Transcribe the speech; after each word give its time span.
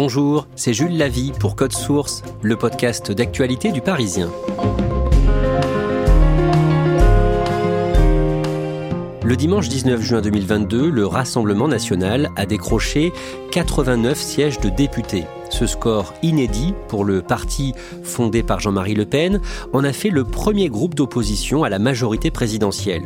Bonjour, 0.00 0.46
c'est 0.54 0.74
Jules 0.74 0.96
Lavie 0.96 1.32
pour 1.40 1.56
Code 1.56 1.72
Source, 1.72 2.22
le 2.40 2.54
podcast 2.54 3.10
d'actualité 3.10 3.72
du 3.72 3.80
Parisien. 3.80 4.30
Le 9.24 9.34
dimanche 9.34 9.68
19 9.68 10.00
juin 10.00 10.20
2022, 10.20 10.88
le 10.88 11.04
Rassemblement 11.04 11.66
national 11.66 12.30
a 12.36 12.46
décroché 12.46 13.12
89 13.50 14.16
sièges 14.16 14.60
de 14.60 14.68
députés. 14.68 15.24
Ce 15.50 15.66
score 15.66 16.14
inédit 16.22 16.74
pour 16.88 17.04
le 17.04 17.22
parti 17.22 17.72
fondé 18.02 18.42
par 18.42 18.60
Jean-Marie 18.60 18.94
Le 18.94 19.06
Pen 19.06 19.40
en 19.72 19.84
a 19.84 19.92
fait 19.92 20.10
le 20.10 20.24
premier 20.24 20.68
groupe 20.68 20.94
d'opposition 20.94 21.64
à 21.64 21.68
la 21.68 21.78
majorité 21.78 22.30
présidentielle. 22.30 23.02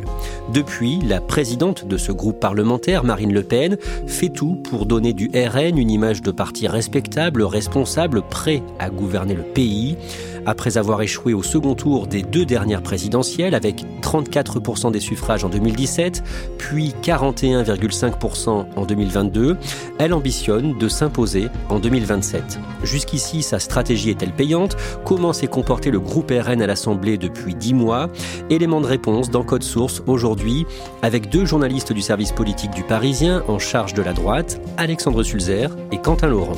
Depuis, 0.53 0.99
la 1.01 1.21
présidente 1.21 1.87
de 1.87 1.97
ce 1.97 2.11
groupe 2.11 2.39
parlementaire, 2.39 3.03
Marine 3.03 3.33
Le 3.33 3.43
Pen, 3.43 3.77
fait 4.07 4.29
tout 4.29 4.55
pour 4.69 4.85
donner 4.85 5.13
du 5.13 5.29
RN 5.33 5.77
une 5.77 5.89
image 5.89 6.21
de 6.21 6.31
parti 6.31 6.67
respectable, 6.67 7.43
responsable, 7.43 8.21
prêt 8.21 8.61
à 8.79 8.89
gouverner 8.89 9.33
le 9.33 9.43
pays. 9.43 9.97
Après 10.45 10.77
avoir 10.77 11.01
échoué 11.01 11.33
au 11.33 11.43
second 11.43 11.75
tour 11.75 12.07
des 12.07 12.21
deux 12.21 12.45
dernières 12.45 12.81
présidentielles 12.81 13.55
avec 13.55 13.83
34% 14.01 14.91
des 14.91 14.99
suffrages 14.99 15.43
en 15.43 15.49
2017, 15.49 16.23
puis 16.57 16.93
41,5% 17.01 18.65
en 18.75 18.85
2022, 18.85 19.57
elle 19.99 20.13
ambitionne 20.13 20.77
de 20.77 20.87
s'imposer 20.87 21.47
en 21.69 21.79
2027. 21.79 22.59
Jusqu'ici, 22.83 23.41
sa 23.41 23.59
stratégie 23.59 24.09
est-elle 24.09 24.33
payante? 24.33 24.75
Comment 25.05 25.33
s'est 25.33 25.47
comporté 25.47 25.91
le 25.91 25.99
groupe 25.99 26.31
RN 26.31 26.61
à 26.61 26.67
l'Assemblée 26.67 27.17
depuis 27.17 27.55
10 27.55 27.73
mois? 27.73 28.09
Élément 28.49 28.81
de 28.81 28.87
réponse 28.87 29.29
dans 29.29 29.43
Code 29.43 29.63
Source 29.63 30.03
aujourd'hui 30.07 30.65
avec 31.01 31.29
deux 31.29 31.45
journalistes 31.45 31.93
du 31.93 32.01
service 32.01 32.31
politique 32.31 32.71
du 32.71 32.83
Parisien 32.83 33.43
en 33.47 33.59
charge 33.59 33.93
de 33.93 34.01
la 34.01 34.13
droite, 34.13 34.59
Alexandre 34.77 35.23
Sulzer 35.23 35.69
et 35.91 35.97
Quentin 35.97 36.27
Laurent. 36.27 36.57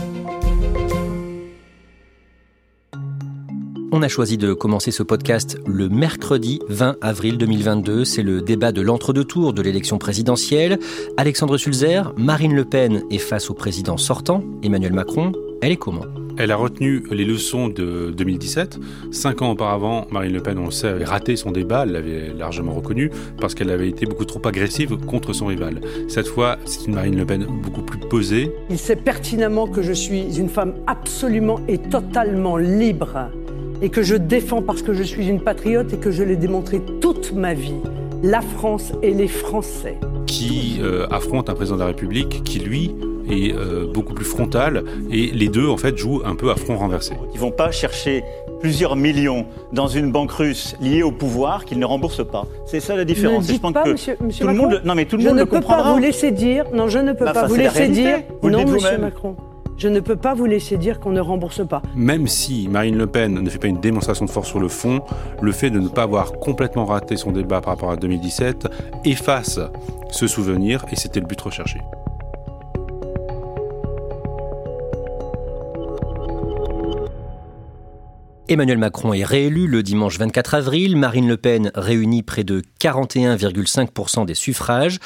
On 3.97 4.01
a 4.01 4.09
choisi 4.09 4.38
de 4.38 4.51
commencer 4.51 4.91
ce 4.91 5.03
podcast 5.03 5.57
le 5.66 5.88
mercredi 5.88 6.59
20 6.67 6.97
avril 7.00 7.38
2022. 7.38 8.03
C'est 8.03 8.23
le 8.23 8.41
débat 8.41 8.73
de 8.73 8.81
l'entre-deux-tours 8.81 9.53
de 9.53 9.61
l'élection 9.61 9.97
présidentielle. 10.00 10.79
Alexandre 11.16 11.57
Sulzer, 11.57 12.13
Marine 12.17 12.53
Le 12.53 12.66
Pen 12.66 13.03
est 13.09 13.19
face 13.19 13.50
au 13.50 13.53
président 13.53 13.95
sortant, 13.95 14.44
Emmanuel 14.63 14.91
Macron. 14.91 15.31
Elle 15.61 15.72
est 15.72 15.78
comment? 15.78 16.03
Elle 16.38 16.51
a 16.51 16.57
retenu 16.57 17.06
les 17.09 17.23
leçons 17.23 17.69
de 17.69 18.13
2017. 18.17 18.79
Cinq 19.11 19.41
ans 19.41 19.51
auparavant, 19.51 20.07
Marine 20.12 20.33
Le 20.33 20.41
Pen, 20.41 20.59
on 20.59 20.66
le 20.66 20.72
sait, 20.72 20.89
avait 20.89 21.06
raté 21.06 21.38
son 21.38 21.51
débat, 21.51 21.83
elle 21.83 21.94
l'avait 21.94 22.33
largement 22.33 22.73
reconnu, 22.73 23.12
parce 23.39 23.56
qu'elle 23.56 23.69
avait 23.69 23.88
été 23.88 24.06
beaucoup 24.06 24.25
trop 24.25 24.45
agressive 24.45 24.97
contre 25.06 25.31
son 25.31 25.45
rival. 25.45 25.79
Cette 26.09 26.27
fois, 26.27 26.57
c'est 26.66 26.88
une 26.88 26.95
Marine 26.95 27.16
Le 27.16 27.25
Pen 27.25 27.47
beaucoup 27.63 27.81
plus 27.81 28.00
posée. 28.00 28.51
Il 28.69 28.77
sait 28.77 28.97
pertinemment 28.97 29.67
que 29.67 29.81
je 29.81 29.94
suis 29.94 30.38
une 30.38 30.50
femme 30.50 30.73
absolument 30.85 31.62
et 31.69 31.77
totalement 31.77 32.57
libre 32.57 33.29
et 33.81 33.90
que 33.90 34.03
je 34.03 34.16
défends 34.16 34.62
parce 34.62 34.81
que 34.81 34.94
je 34.94 35.03
suis 35.03 35.28
une 35.28 35.40
patriote 35.41 35.94
et 35.94 35.97
que 35.97 36.12
je 36.12 36.24
l'ai 36.24 36.36
démontré 36.36 36.81
toute 37.02 37.34
ma 37.34 37.53
vie, 37.53 37.75
la 38.24 38.41
France 38.41 38.94
et 39.02 39.13
les 39.13 39.28
Français. 39.28 39.97
Qui 40.28 40.80
euh, 40.81 41.06
affronte 41.12 41.50
un 41.50 41.53
président 41.53 41.75
de 41.75 41.81
la 41.81 41.88
République 41.88 42.44
qui, 42.44 42.59
lui, 42.59 42.96
est 43.30 43.53
euh, 43.53 43.86
beaucoup 43.91 44.13
plus 44.13 44.25
frontal 44.25 44.84
et 45.12 45.28
les 45.28 45.47
deux, 45.50 45.68
en 45.68 45.78
fait, 45.78 45.97
jouent 45.97 46.22
un 46.25 46.36
peu 46.36 46.52
à 46.52 46.56
front 46.56 46.78
renversé. 46.78 47.13
Ils 47.34 47.40
vont 47.40 47.52
pas 47.52 47.72
chercher 47.72 48.24
plusieurs 48.62 48.96
millions 48.96 49.46
dans 49.74 49.88
une 49.88 50.12
banque 50.12 50.31
russe 50.31 50.75
liée 50.81 51.03
au 51.03 51.12
pouvoir 51.12 51.66
qu'ils 51.66 51.78
ne 51.80 51.86
remboursent 51.86 52.25
pas. 52.25 52.46
C'est 52.66 52.80
ça 52.80 52.96
la 52.96 53.06
différence. 53.06 53.47
Ne 53.47 53.53
dites 53.53 53.62
pas, 53.74 53.86
monsieur, 53.86 54.16
monsieur 54.22 54.46
tout 54.46 54.52
Macron, 54.52 54.66
le 54.69 54.75
monde, 54.75 54.81
non 54.86 54.96
mais 54.96 55.06
tout 55.06 55.18
le 55.18 55.22
je 55.24 55.28
monde 55.28 55.38
ne 55.38 55.42
le 55.42 55.46
peux 55.47 55.57
comprendra. 55.57 55.84
pas 55.84 55.94
vous 55.94 56.00
laisser 56.00 56.31
dire. 56.31 56.66
Non, 56.74 56.88
je 56.88 57.00
ne 57.00 57.13
peux 57.13 57.25
Bah, 57.25 57.34
pas 57.34 57.47
vous 57.47 57.56
laisser 57.56 57.88
dire. 57.90 58.19
Vous 58.42 58.47
le 58.50 58.53
non, 58.57 58.63
dites 58.63 58.74
monsieur. 58.74 58.97
Macron. 58.97 59.36
Je 59.78 59.90
ne 59.90 60.00
peux 60.00 60.16
pas 60.16 60.34
vous 60.34 60.46
laisser 60.46 60.78
dire 60.78 61.00
qu'on 61.00 61.12
ne 61.12 61.19
rembourse 61.19 61.68
pas. 61.68 61.81
Même 61.96 62.28
si 62.28 62.68
Marine 62.69 62.97
Le 62.97 63.08
Pen 63.08 63.34
ne 63.34 63.50
fait 63.50 63.59
pas 63.59 63.68
une 63.68 63.81
démonstration 63.81 64.25
de 64.25 64.30
force 64.30 64.47
sur 64.47 64.59
le 64.59 64.69
fond, 64.69 65.02
le 65.41 65.52
fait 65.52 65.69
de 65.69 65.80
ne 65.80 65.90
pas 65.90 66.03
avoir 66.03 66.34
complètement 66.34 66.86
raté 66.86 67.18
son 67.18 67.31
débat 67.31 67.59
par 67.59 67.74
rapport 67.74 67.91
à 67.91 67.97
2017 67.97 68.68
efface 69.03 69.59
ce 70.12 70.28
souvenir 70.28 70.86
et 70.91 70.96
c'était 70.96 71.19
le 71.19 71.25
but 71.25 71.41
recherché. 71.41 71.81
Emmanuel 78.47 78.78
Macron 78.78 79.11
est 79.11 79.23
réélu 79.23 79.66
le 79.66 79.81
dimanche 79.81 80.19
24 80.19 80.53
avril. 80.53 80.97
Marine 80.97 81.28
Le 81.28 81.35
Pen 81.35 81.72
réunit 81.73 82.22
près 82.22 82.44
de 82.44 82.61
41,5% 82.79 84.28
des 84.28 84.35
suffrages. 84.35 85.00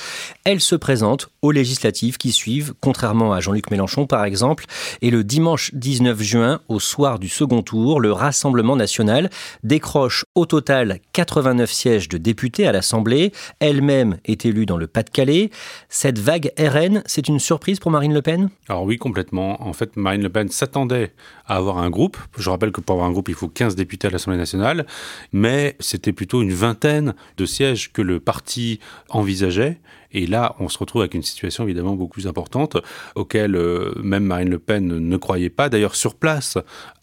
Elle 0.43 0.59
se 0.59 0.75
présente 0.75 1.29
aux 1.41 1.51
législatives 1.51 2.17
qui 2.17 2.33
suivent, 2.33 2.73
contrairement 2.81 3.31
à 3.31 3.39
Jean-Luc 3.39 3.71
Mélenchon 3.71 4.07
par 4.07 4.25
exemple. 4.25 4.65
Et 5.01 5.09
le 5.09 5.23
dimanche 5.23 5.73
19 5.73 6.21
juin, 6.21 6.59
au 6.67 6.81
soir 6.81 7.17
du 7.17 7.29
second 7.29 7.61
tour, 7.61 8.01
le 8.01 8.11
Rassemblement 8.11 8.75
national 8.75 9.29
décroche 9.63 10.25
au 10.35 10.45
total 10.45 10.99
89 11.13 11.71
sièges 11.71 12.09
de 12.09 12.17
députés 12.17 12.67
à 12.67 12.73
l'Assemblée. 12.73 13.31
Elle-même 13.61 14.17
est 14.25 14.45
élue 14.45 14.65
dans 14.65 14.75
le 14.75 14.87
Pas-de-Calais. 14.87 15.49
Cette 15.87 16.19
vague 16.19 16.51
RN, 16.59 17.03
c'est 17.05 17.29
une 17.29 17.39
surprise 17.39 17.79
pour 17.79 17.91
Marine 17.91 18.13
Le 18.13 18.21
Pen? 18.21 18.49
Alors 18.67 18.83
oui, 18.83 18.97
complètement. 18.97 19.65
En 19.65 19.71
fait, 19.71 19.95
Marine 19.95 20.23
Le 20.23 20.29
Pen 20.29 20.49
s'attendait 20.49 21.13
à 21.47 21.55
avoir 21.55 21.77
un 21.77 21.89
groupe. 21.89 22.17
Je 22.37 22.49
rappelle 22.49 22.73
que 22.73 22.81
pour 22.81 22.95
avoir 22.95 23.07
un 23.07 23.13
groupe, 23.13 23.28
il 23.29 23.35
faut 23.35 23.47
15 23.47 23.75
députés 23.75 24.07
à 24.07 24.11
l'Assemblée 24.11 24.37
nationale, 24.37 24.85
mais 25.31 25.75
c'était 25.79 26.13
plutôt 26.13 26.41
une 26.41 26.53
vingtaine 26.53 27.13
de 27.37 27.45
sièges 27.45 27.91
que 27.91 28.01
le 28.01 28.19
parti 28.19 28.79
envisageait. 29.09 29.79
Et 30.11 30.25
là, 30.25 30.55
on 30.59 30.69
se 30.69 30.77
retrouve 30.77 31.01
avec 31.01 31.13
une 31.13 31.23
situation 31.23 31.63
évidemment 31.63 31.95
beaucoup 31.95 32.13
plus 32.13 32.27
importante, 32.27 32.77
auquel 33.15 33.55
euh, 33.55 33.93
même 34.01 34.23
Marine 34.23 34.49
Le 34.49 34.59
Pen 34.59 34.87
ne 34.87 35.17
croyait 35.17 35.49
pas. 35.49 35.69
D'ailleurs, 35.69 35.95
sur 35.95 36.15
place, 36.15 36.57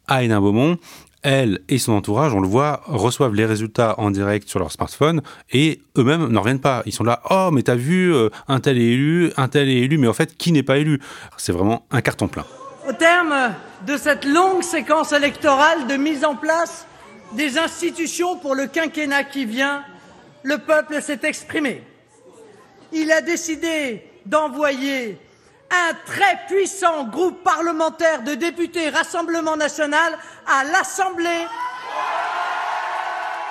à 0.09 0.23
Hénin-Beaumont, 0.23 0.79
elle 1.23 1.61
et 1.69 1.79
son 1.79 1.93
entourage, 1.93 2.33
on 2.35 2.41
le 2.41 2.47
voit, 2.47 2.83
reçoivent 2.87 3.35
les 3.35 3.47
résultats 3.47 3.99
en 3.99 4.13
direct 4.13 4.49
sur 4.49 4.61
leur 4.61 4.71
smartphone 4.71 5.23
et 5.51 5.81
eux-mêmes 5.99 6.29
n'en 6.29 6.41
reviennent 6.41 6.61
pas. 6.61 6.83
Ils 6.87 6.93
sont 6.93 7.03
là, 7.03 7.21
oh, 7.31 7.51
mais 7.53 7.63
t'as 7.63 7.75
vu, 7.75 8.15
euh, 8.15 8.29
un 8.47 8.61
tel 8.61 8.79
est 8.79 8.93
élu, 8.93 9.33
un 9.37 9.49
tel 9.49 9.69
est 9.69 9.79
élu, 9.79 9.99
mais 9.99 10.07
en 10.07 10.13
fait, 10.13 10.37
qui 10.37 10.53
n'est 10.53 10.63
pas 10.63 10.79
élu? 10.79 11.01
C'est 11.37 11.53
vraiment 11.53 11.85
un 11.91 12.01
carton 12.01 12.29
plein. 12.29 12.45
Au 12.89 12.93
terme 12.93 13.35
de 13.87 13.97
cette 13.97 14.25
longue 14.25 14.63
séquence 14.63 15.13
électorale 15.13 15.87
de 15.87 15.97
mise 15.97 16.25
en 16.25 16.35
place 16.35 16.87
des 17.33 17.59
institutions 17.59 18.37
pour 18.37 18.55
le 18.55 18.67
quinquennat 18.67 19.25
qui 19.25 19.45
vient, 19.45 19.85
le 20.43 20.59
peuple 20.59 21.01
s'est 21.01 21.21
exprimé. 21.23 21.83
Il 22.93 23.11
a 23.13 23.21
décidé 23.21 24.05
d'envoyer 24.27 25.19
un 25.71 25.95
très 26.05 26.39
puissant 26.49 27.07
groupe 27.09 27.43
parlementaire 27.43 28.23
de 28.23 28.35
députés 28.35 28.89
Rassemblement 28.89 29.57
national 29.57 30.13
à 30.47 30.65
l'Assemblée 30.65 31.47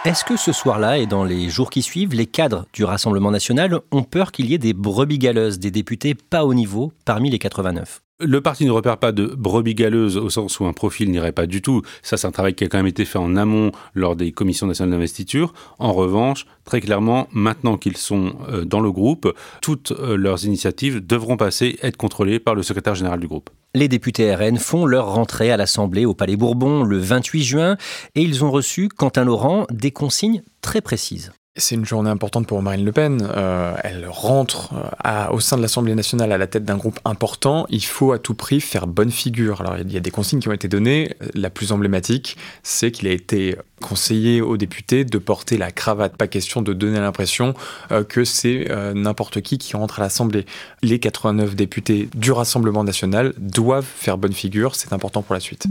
Est-ce 0.05 0.23
que 0.23 0.38
ce 0.38 0.53
soir-là 0.53 0.97
et 0.97 1.05
dans 1.05 1.23
les 1.23 1.49
jours 1.49 1.69
qui 1.69 1.81
suivent, 1.81 2.13
les 2.13 2.27
cadres 2.27 2.65
du 2.73 2.85
Rassemblement 2.85 3.31
national 3.31 3.79
ont 3.91 4.03
peur 4.03 4.31
qu'il 4.31 4.49
y 4.49 4.53
ait 4.53 4.57
des 4.59 4.73
brebis 4.73 5.19
galeuses, 5.19 5.59
des 5.59 5.71
députés 5.71 6.15
pas 6.15 6.45
au 6.45 6.53
niveau 6.53 6.93
parmi 7.03 7.29
les 7.29 7.39
89 7.39 8.01
Le 8.23 8.39
parti 8.39 8.63
ne 8.63 8.71
repère 8.71 8.97
pas 8.97 9.12
de 9.12 9.25
brebis 9.25 9.75
galeuses 9.75 10.15
au 10.15 10.29
sens 10.29 10.62
où 10.62 10.65
un 10.65 10.71
profil 10.71 11.12
n'irait 11.12 11.33
pas 11.33 11.47
du 11.47 11.62
tout. 11.62 11.81
Ça, 12.01 12.15
c'est 12.15 12.25
un 12.25 12.31
travail 12.31 12.53
qui 12.53 12.63
a 12.63 12.69
quand 12.69 12.77
même 12.77 12.88
été 12.88 13.03
fait 13.03 13.17
en 13.17 13.35
amont 13.35 13.73
lors 13.94 14.15
des 14.15 14.31
commissions 14.31 14.67
nationales 14.67 14.91
d'investiture. 14.91 15.53
En 15.79 15.91
revanche, 15.91 16.45
très 16.63 16.79
clairement, 16.79 17.27
maintenant 17.33 17.75
qu'ils 17.75 17.97
sont 17.97 18.35
euh, 18.47 18.63
dans 18.63 18.79
le 18.79 18.89
groupe, 18.89 19.35
toutes 19.62 19.91
euh, 19.91 20.15
leurs 20.15 20.45
initiatives 20.45 21.06
devront 21.06 21.35
passer, 21.35 21.77
être 21.81 21.97
contrôlées 21.97 22.39
par 22.39 22.56
le 22.56 22.63
secrétaire 22.63 22.95
général 22.95 23.19
du 23.19 23.27
groupe. 23.27 23.50
Les 23.73 23.89
députés 23.89 24.33
RN 24.33 24.59
font 24.59 24.85
leur 24.85 25.13
rentrée 25.13 25.51
à 25.51 25.57
l'Assemblée 25.57 26.06
au 26.06 26.13
Palais 26.13 26.38
Bourbon 26.38 26.83
le 26.83 26.97
28 26.97 27.44
juin 27.44 27.77
et 28.15 28.21
ils 28.21 28.45
ont 28.45 28.51
reçu, 28.51 28.88
Quentin 28.88 29.25
Laurent, 29.25 29.67
des 29.71 29.91
consignes 29.91 30.41
très 30.62 30.79
précises. 30.79 31.33
C'est 31.57 31.75
une 31.75 31.85
journée 31.85 32.09
importante 32.09 32.47
pour 32.47 32.61
Marine 32.61 32.83
Le 32.83 32.91
Pen. 32.91 33.25
Euh, 33.33 33.77
elle 33.81 34.07
rentre 34.09 34.73
euh, 35.05 35.29
au 35.31 35.39
sein 35.39 35.55
de 35.55 35.61
l'Assemblée 35.61 35.95
nationale 35.95 36.33
à 36.33 36.37
la 36.37 36.47
tête 36.47 36.65
d'un 36.65 36.75
groupe 36.75 36.99
important. 37.05 37.65
Il 37.69 37.85
faut 37.85 38.11
à 38.11 38.19
tout 38.19 38.33
prix 38.33 38.59
faire 38.59 38.87
bonne 38.87 39.09
figure. 39.09 39.61
Alors 39.61 39.77
il 39.77 39.89
y 39.89 39.95
a 39.95 40.01
des 40.01 40.11
consignes 40.11 40.41
qui 40.41 40.49
ont 40.49 40.53
été 40.53 40.67
données. 40.67 41.15
La 41.33 41.49
plus 41.49 41.71
emblématique, 41.71 42.35
c'est 42.63 42.91
qu'il 42.91 43.07
a 43.07 43.11
été 43.11 43.55
conseillé 43.81 44.41
aux 44.41 44.57
députés 44.57 45.05
de 45.05 45.17
porter 45.17 45.57
la 45.57 45.71
cravate. 45.71 46.17
Pas 46.17 46.27
question 46.27 46.61
de 46.61 46.73
donner 46.73 46.99
l'impression 46.99 47.53
euh, 47.93 48.03
que 48.03 48.25
c'est 48.25 48.67
n'importe 48.93 49.39
qui 49.39 49.57
qui 49.57 49.77
rentre 49.77 49.99
à 49.99 50.03
l'Assemblée. 50.03 50.45
Les 50.83 50.99
89 50.99 51.55
députés 51.55 52.09
du 52.15 52.33
Rassemblement 52.33 52.83
national 52.83 53.33
doivent 53.37 53.85
faire 53.85 54.17
bonne 54.17 54.33
figure. 54.33 54.75
C'est 54.75 54.91
important 54.91 55.21
pour 55.21 55.33
la 55.33 55.39
suite. 55.39 55.67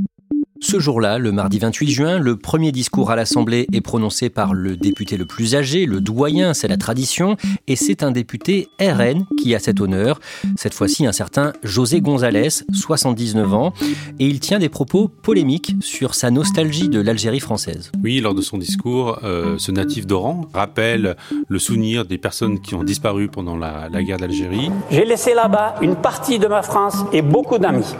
Ce 0.66 0.80
jour-là, 0.80 1.18
le 1.18 1.30
mardi 1.30 1.58
28 1.58 1.90
juin, 1.90 2.18
le 2.18 2.36
premier 2.36 2.72
discours 2.72 3.10
à 3.10 3.16
l'Assemblée 3.16 3.66
est 3.74 3.82
prononcé 3.82 4.30
par 4.30 4.54
le 4.54 4.78
député 4.78 5.18
le 5.18 5.26
plus 5.26 5.54
âgé, 5.54 5.84
le 5.84 6.00
doyen, 6.00 6.54
c'est 6.54 6.68
la 6.68 6.78
tradition, 6.78 7.36
et 7.68 7.76
c'est 7.76 8.02
un 8.02 8.10
député 8.10 8.68
RN 8.80 9.26
qui 9.38 9.54
a 9.54 9.58
cet 9.58 9.82
honneur, 9.82 10.20
cette 10.56 10.72
fois-ci 10.72 11.04
un 11.04 11.12
certain 11.12 11.52
José 11.62 12.00
González, 12.00 12.48
79 12.72 13.52
ans, 13.52 13.74
et 14.18 14.26
il 14.26 14.40
tient 14.40 14.58
des 14.58 14.70
propos 14.70 15.08
polémiques 15.08 15.74
sur 15.80 16.14
sa 16.14 16.30
nostalgie 16.30 16.88
de 16.88 16.98
l'Algérie 16.98 17.40
française. 17.40 17.92
Oui, 18.02 18.20
lors 18.20 18.34
de 18.34 18.40
son 18.40 18.56
discours, 18.56 19.18
euh, 19.22 19.56
ce 19.58 19.70
natif 19.70 20.06
d'Oran 20.06 20.48
rappelle 20.54 21.16
le 21.46 21.58
souvenir 21.58 22.06
des 22.06 22.16
personnes 22.16 22.62
qui 22.62 22.74
ont 22.74 22.84
disparu 22.84 23.28
pendant 23.28 23.58
la, 23.58 23.90
la 23.92 24.02
guerre 24.02 24.16
d'Algérie. 24.16 24.70
J'ai 24.90 25.04
laissé 25.04 25.34
là-bas 25.34 25.74
une 25.82 25.94
partie 25.94 26.38
de 26.38 26.46
ma 26.46 26.62
France 26.62 27.04
et 27.12 27.20
beaucoup 27.20 27.58
d'amis. 27.58 27.94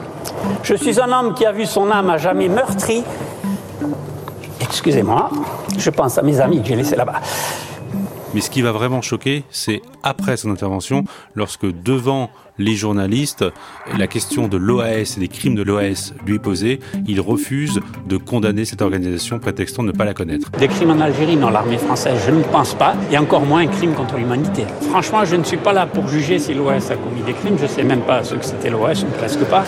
Je 0.63 0.75
suis 0.75 1.01
un 1.01 1.13
homme 1.13 1.35
qui 1.35 1.45
a 1.45 1.53
vu 1.53 1.67
son 1.67 1.91
âme 1.91 2.11
à 2.11 2.19
jamais 2.19 2.49
meurtrie. 2.49 3.03
Excusez-moi, 4.61 5.31
je 5.79 5.91
pense 5.91 6.19
à 6.19 6.23
mes 6.23 6.41
amis 6.41 6.63
que 6.63 6.69
j'ai 6.69 6.77
laissés 6.77 6.97
là-bas. 6.97 7.21
Mais 8.35 8.41
ce 8.41 8.51
qui 8.51 8.63
va 8.63 8.73
vraiment 8.73 9.01
choquer, 9.01 9.45
c'est 9.51 9.81
après 10.03 10.37
son 10.37 10.51
intervention, 10.51 11.05
lorsque 11.37 11.67
devant 11.67 12.31
les 12.59 12.75
journalistes, 12.75 13.45
la 13.97 14.09
question 14.09 14.49
de 14.49 14.57
l'OAS 14.57 15.17
et 15.17 15.21
des 15.21 15.29
crimes 15.29 15.55
de 15.55 15.63
l'OAS 15.63 16.13
lui 16.27 16.37
est 16.37 16.41
posée, 16.41 16.81
il 17.07 17.21
refuse 17.21 17.81
de 18.09 18.17
condamner 18.17 18.65
cette 18.65 18.83
organisation 18.83 19.39
prétextant 19.39 19.83
de 19.83 19.89
ne 19.89 19.93
pas 19.93 20.05
la 20.05 20.15
connaître. 20.15 20.51
Des 20.51 20.67
crimes 20.67 20.91
en 20.91 21.01
Algérie, 21.01 21.37
dans 21.37 21.51
l'armée 21.51 21.79
française, 21.79 22.19
je 22.27 22.33
ne 22.33 22.43
pense 22.43 22.75
pas, 22.75 22.95
et 23.13 23.19
encore 23.19 23.43
moins 23.43 23.61
un 23.61 23.69
crime 23.69 23.93
contre 23.93 24.17
l'humanité. 24.17 24.65
Franchement, 24.91 25.25
je 25.25 25.37
ne 25.37 25.45
suis 25.45 25.57
pas 25.57 25.73
là 25.73 25.87
pour 25.87 26.09
juger 26.09 26.41
si 26.41 26.55
l'OAS 26.55 26.91
a 26.91 26.97
commis 26.97 27.23
des 27.25 27.35
crimes, 27.35 27.57
je 27.59 27.65
ne 27.65 27.69
sais 27.69 27.85
même 27.85 28.03
pas 28.03 28.25
ce 28.25 28.35
que 28.35 28.45
c'était 28.45 28.71
l'OAS, 28.71 29.05
ou 29.05 29.17
presque 29.17 29.45
pas 29.45 29.65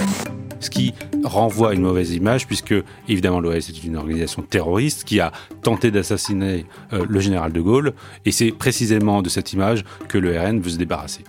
ce 0.67 0.71
qui 0.71 0.95
renvoie 1.25 1.75
une 1.75 1.83
mauvaise 1.83 2.13
image, 2.13 2.47
puisque 2.47 2.75
évidemment 3.09 3.41
l'OAS 3.41 3.69
est 3.69 3.85
une 3.85 3.97
organisation 3.97 4.43
terroriste 4.43 5.05
qui 5.05 5.21
a 5.21 5.33
tenté 5.63 5.91
d'assassiner 5.91 6.67
euh, 6.93 7.07
le 7.09 7.21
général 7.21 7.53
de 7.53 7.61
Gaulle, 7.61 7.95
et 8.25 8.33
c'est 8.33 8.53
précisément 8.53 9.23
de 9.23 9.29
cette 9.29 9.53
image 9.53 9.85
que 10.09 10.19
le 10.19 10.39
RN 10.39 10.61
veut 10.61 10.71
se 10.71 10.77
débarrasser. 10.77 11.25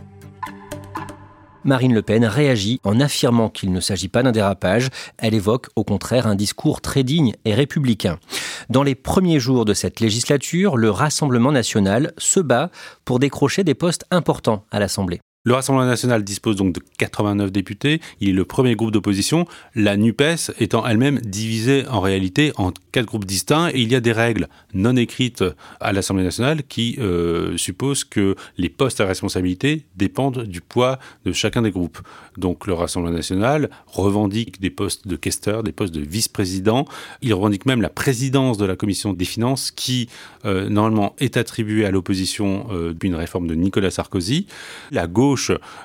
Marine 1.64 1.94
Le 1.94 2.02
Pen 2.02 2.24
réagit 2.24 2.80
en 2.86 3.00
affirmant 3.02 3.50
qu'il 3.50 3.74
ne 3.74 3.82
s'agit 3.82 4.08
pas 4.08 4.24
d'un 4.24 4.32
dérapage. 4.32 4.88
Elle 5.18 5.34
évoque 5.34 5.68
au 5.76 5.84
contraire 5.84 6.26
un 6.26 6.36
discours 6.36 6.80
très 6.80 7.04
digne 7.04 7.34
et 7.44 7.54
républicain. 7.54 8.20
Dans 8.70 8.84
les 8.84 8.96
premiers 8.96 9.42
jours 9.42 9.66
de 9.66 9.74
cette 9.74 10.00
législature, 10.00 10.78
le 10.78 10.90
Rassemblement 10.90 11.52
national 11.52 12.14
se 12.18 12.40
bat 12.40 12.72
pour 13.04 13.20
décrocher 13.20 13.66
des 13.66 13.76
postes 13.76 14.06
importants 14.12 14.64
à 14.72 14.80
l'Assemblée. 14.80 15.20
Le 15.48 15.54
Rassemblement 15.54 15.88
national 15.88 16.26
dispose 16.26 16.58
donc 16.58 16.74
de 16.74 16.82
89 16.98 17.54
députés. 17.54 18.02
Il 18.20 18.28
est 18.28 18.34
le 18.34 18.44
premier 18.44 18.76
groupe 18.76 18.92
d'opposition, 18.92 19.46
la 19.76 19.96
NUPES 19.96 20.52
étant 20.60 20.86
elle-même 20.86 21.20
divisée 21.20 21.88
en 21.88 22.02
réalité 22.02 22.52
en 22.58 22.74
quatre 22.92 23.06
groupes 23.06 23.24
distincts. 23.24 23.70
Et 23.70 23.80
il 23.80 23.90
y 23.90 23.96
a 23.96 24.02
des 24.02 24.12
règles 24.12 24.50
non 24.74 24.98
écrites 24.98 25.46
à 25.80 25.94
l'Assemblée 25.94 26.26
nationale 26.26 26.64
qui 26.68 26.98
euh, 27.00 27.56
supposent 27.56 28.04
que 28.04 28.36
les 28.58 28.68
postes 28.68 29.00
à 29.00 29.06
responsabilité 29.06 29.86
dépendent 29.96 30.44
du 30.44 30.60
poids 30.60 31.00
de 31.24 31.32
chacun 31.32 31.62
des 31.62 31.72
groupes. 31.72 32.00
Donc 32.36 32.68
le 32.68 32.74
Rassemblement 32.74 33.16
national 33.16 33.70
revendique 33.86 34.60
des 34.60 34.70
postes 34.70 35.08
de 35.08 35.16
questeur, 35.16 35.64
des 35.64 35.72
postes 35.72 35.94
de 35.94 36.02
vice-président. 36.02 36.84
Il 37.22 37.34
revendique 37.34 37.66
même 37.66 37.82
la 37.82 37.90
présidence 37.90 38.58
de 38.58 38.66
la 38.66 38.76
commission 38.76 39.14
des 39.14 39.24
finances 39.24 39.72
qui, 39.72 40.10
euh, 40.44 40.68
normalement, 40.68 41.16
est 41.20 41.38
attribuée 41.38 41.86
à 41.86 41.92
l'opposition 41.92 42.68
euh, 42.70 42.92
d'une 42.92 43.16
réforme 43.16 43.48
de 43.48 43.56
Nicolas 43.56 43.92
Sarkozy. 43.92 44.46
La 44.92 45.08
gauche 45.08 45.37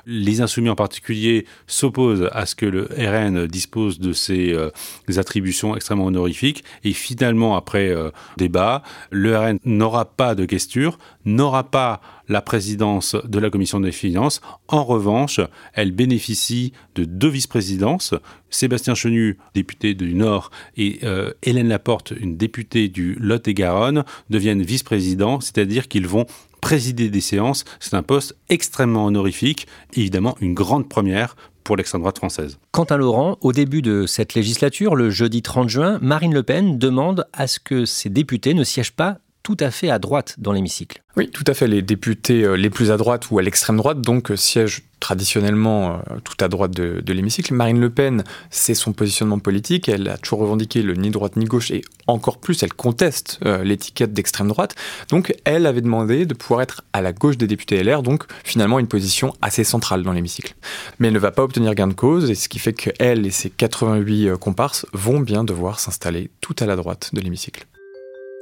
les 0.05 0.41
insoumis 0.41 0.69
en 0.69 0.75
particulier, 0.75 1.45
s'opposent 1.67 2.29
à 2.31 2.45
ce 2.45 2.55
que 2.55 2.65
le 2.65 2.87
RN 2.97 3.47
dispose 3.47 3.99
de 3.99 4.13
ces 4.13 4.53
euh, 4.53 4.69
attributions 5.17 5.75
extrêmement 5.75 6.05
honorifiques. 6.05 6.63
Et 6.83 6.93
finalement, 6.93 7.55
après 7.55 7.89
euh, 7.89 8.11
débat, 8.37 8.83
le 9.11 9.37
RN 9.37 9.59
n'aura 9.65 10.05
pas 10.05 10.35
de 10.35 10.45
questure, 10.45 10.97
n'aura 11.25 11.63
pas 11.63 12.01
la 12.29 12.41
présidence 12.41 13.15
de 13.25 13.39
la 13.39 13.49
commission 13.49 13.79
des 13.79 13.91
finances. 13.91 14.41
En 14.67 14.83
revanche, 14.83 15.39
elle 15.73 15.91
bénéficie 15.91 16.73
de 16.95 17.03
deux 17.03 17.27
vice-présidences. 17.27 18.13
Sébastien 18.49 18.95
Chenu, 18.95 19.37
député 19.53 19.93
du 19.93 20.13
Nord, 20.13 20.51
et 20.77 20.99
euh, 21.03 21.33
Hélène 21.43 21.67
Laporte, 21.67 22.13
une 22.17 22.37
députée 22.37 22.87
du 22.87 23.15
Lot-et-Garonne, 23.19 24.03
deviennent 24.29 24.61
vice-présidents, 24.61 25.41
c'est-à-dire 25.41 25.87
qu'ils 25.87 26.07
vont 26.07 26.25
présider 26.63 27.09
des 27.09 27.19
séances. 27.19 27.65
C'est 27.81 27.93
un 27.93 28.03
poste 28.03 28.37
extrêmement 28.47 29.05
honorifique, 29.05 29.67
évidemment 29.95 30.37
une 30.39 30.53
grande 30.53 30.87
première 30.87 31.35
pour 31.65 31.75
l'extrême 31.75 32.01
droite 32.01 32.17
française. 32.17 32.57
Quentin 32.71 32.95
Laurent, 32.95 33.37
au 33.41 33.51
début 33.51 33.81
de 33.81 34.05
cette 34.05 34.33
législature, 34.33 34.95
le 34.95 35.09
jeudi 35.09 35.41
30 35.41 35.67
juin, 35.67 35.99
Marine 36.01 36.33
Le 36.33 36.41
Pen 36.41 36.77
demande 36.77 37.27
à 37.33 37.47
ce 37.47 37.59
que 37.59 37.83
ses 37.83 38.09
députés 38.09 38.53
ne 38.53 38.63
siègent 38.63 38.93
pas 38.93 39.17
tout 39.43 39.57
à 39.59 39.71
fait 39.71 39.89
à 39.89 39.99
droite 39.99 40.35
dans 40.37 40.53
l'hémicycle. 40.53 41.03
Oui, 41.17 41.29
tout 41.29 41.43
à 41.45 41.53
fait. 41.53 41.67
Les 41.67 41.81
députés 41.81 42.43
euh, 42.43 42.55
les 42.55 42.69
plus 42.69 42.89
à 42.89 42.97
droite 42.97 43.29
ou 43.29 43.37
à 43.37 43.41
l'extrême 43.41 43.77
droite, 43.77 44.01
donc, 44.01 44.31
euh, 44.31 44.37
siègent 44.37 44.83
traditionnellement 45.01 45.95
euh, 45.95 46.19
tout 46.23 46.37
à 46.39 46.47
droite 46.47 46.71
de, 46.71 47.13
l'hémicycle. 47.13 47.53
Marine 47.53 47.79
Le 47.79 47.89
Pen, 47.89 48.23
c'est 48.49 48.73
son 48.73 48.93
positionnement 48.93 49.39
politique. 49.39 49.89
Elle 49.89 50.07
a 50.07 50.17
toujours 50.17 50.39
revendiqué 50.39 50.81
le 50.81 50.93
ni 50.93 51.11
droite 51.11 51.35
ni 51.35 51.43
gauche 51.43 51.71
et 51.71 51.81
encore 52.07 52.37
plus, 52.37 52.63
elle 52.63 52.73
conteste 52.73 53.39
l'étiquette 53.63 54.13
d'extrême 54.13 54.47
droite. 54.47 54.75
Donc, 55.09 55.35
elle 55.43 55.65
avait 55.65 55.81
demandé 55.81 56.25
de 56.25 56.33
pouvoir 56.33 56.61
être 56.61 56.83
à 56.93 57.01
la 57.01 57.11
gauche 57.11 57.37
des 57.37 57.47
députés 57.47 57.83
LR, 57.83 58.01
donc 58.01 58.23
finalement 58.43 58.79
une 58.79 58.87
position 58.87 59.33
assez 59.41 59.63
centrale 59.63 60.03
dans 60.03 60.13
l'hémicycle. 60.13 60.55
Mais 60.99 61.09
elle 61.09 61.13
ne 61.13 61.19
va 61.19 61.31
pas 61.31 61.43
obtenir 61.43 61.75
gain 61.75 61.87
de 61.87 61.93
cause, 61.93 62.29
et 62.29 62.35
ce 62.35 62.49
qui 62.49 62.59
fait 62.59 62.73
qu'elle 62.73 63.25
et 63.25 63.31
ses 63.31 63.49
88 63.49 64.37
comparses 64.37 64.85
vont 64.93 65.19
bien 65.19 65.43
devoir 65.43 65.79
s'installer 65.79 66.29
tout 66.41 66.55
à 66.59 66.65
la 66.65 66.75
droite 66.75 67.09
de 67.13 67.21
l'hémicycle. 67.21 67.65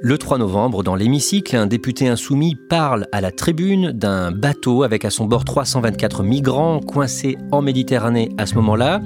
Le 0.03 0.17
3 0.17 0.39
novembre, 0.39 0.81
dans 0.81 0.95
l'hémicycle, 0.95 1.55
un 1.55 1.67
député 1.67 2.07
insoumis 2.07 2.55
parle 2.55 3.05
à 3.11 3.21
la 3.21 3.29
tribune 3.29 3.91
d'un 3.91 4.31
bateau 4.31 4.81
avec 4.81 5.05
à 5.05 5.11
son 5.11 5.25
bord 5.25 5.45
324 5.45 6.23
migrants 6.23 6.79
coincés 6.79 7.37
en 7.51 7.61
Méditerranée 7.61 8.29
à 8.39 8.47
ce 8.47 8.55
moment-là. 8.55 8.99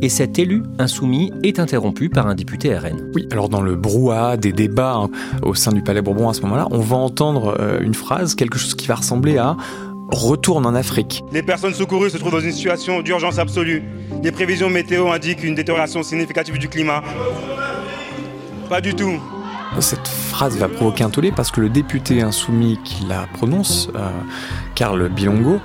Et 0.00 0.08
cet 0.08 0.38
élu 0.38 0.62
insoumis 0.78 1.30
est 1.42 1.58
interrompu 1.58 2.08
par 2.08 2.26
un 2.26 2.34
député 2.34 2.74
RN. 2.74 3.10
Oui, 3.14 3.28
alors 3.30 3.50
dans 3.50 3.60
le 3.60 3.76
brouhaha 3.76 4.38
des 4.38 4.52
débats 4.52 4.94
hein, 4.94 5.10
au 5.42 5.54
sein 5.54 5.72
du 5.72 5.82
Palais 5.82 6.00
Bourbon 6.00 6.30
à 6.30 6.32
ce 6.32 6.40
moment-là, 6.40 6.68
on 6.70 6.80
va 6.80 6.96
entendre 6.96 7.58
euh, 7.60 7.80
une 7.82 7.92
phrase, 7.92 8.34
quelque 8.34 8.58
chose 8.58 8.74
qui 8.74 8.86
va 8.86 8.94
ressembler 8.94 9.36
à 9.36 9.58
retourne 10.08 10.64
en 10.64 10.74
Afrique. 10.74 11.22
Les 11.32 11.42
personnes 11.42 11.74
secourues 11.74 12.08
se 12.08 12.16
trouvent 12.16 12.32
dans 12.32 12.40
une 12.40 12.52
situation 12.52 13.02
d'urgence 13.02 13.38
absolue. 13.38 13.82
Les 14.24 14.32
prévisions 14.32 14.70
météo 14.70 15.10
indiquent 15.10 15.44
une 15.44 15.54
détérioration 15.54 16.02
significative 16.02 16.56
du 16.56 16.70
climat. 16.70 17.02
Pas 18.70 18.80
du 18.80 18.94
tout. 18.94 19.20
Cette 19.78 20.08
phrase 20.08 20.58
va 20.58 20.68
provoquer 20.68 21.04
un 21.04 21.10
tollé 21.10 21.32
parce 21.32 21.50
que 21.50 21.60
le 21.60 21.68
député 21.68 22.22
insoumis 22.22 22.78
qui 22.84 23.04
la 23.06 23.26
prononce, 23.34 23.88
euh, 23.94 24.10
Karl 24.74 25.08
Bilongo, 25.08 25.60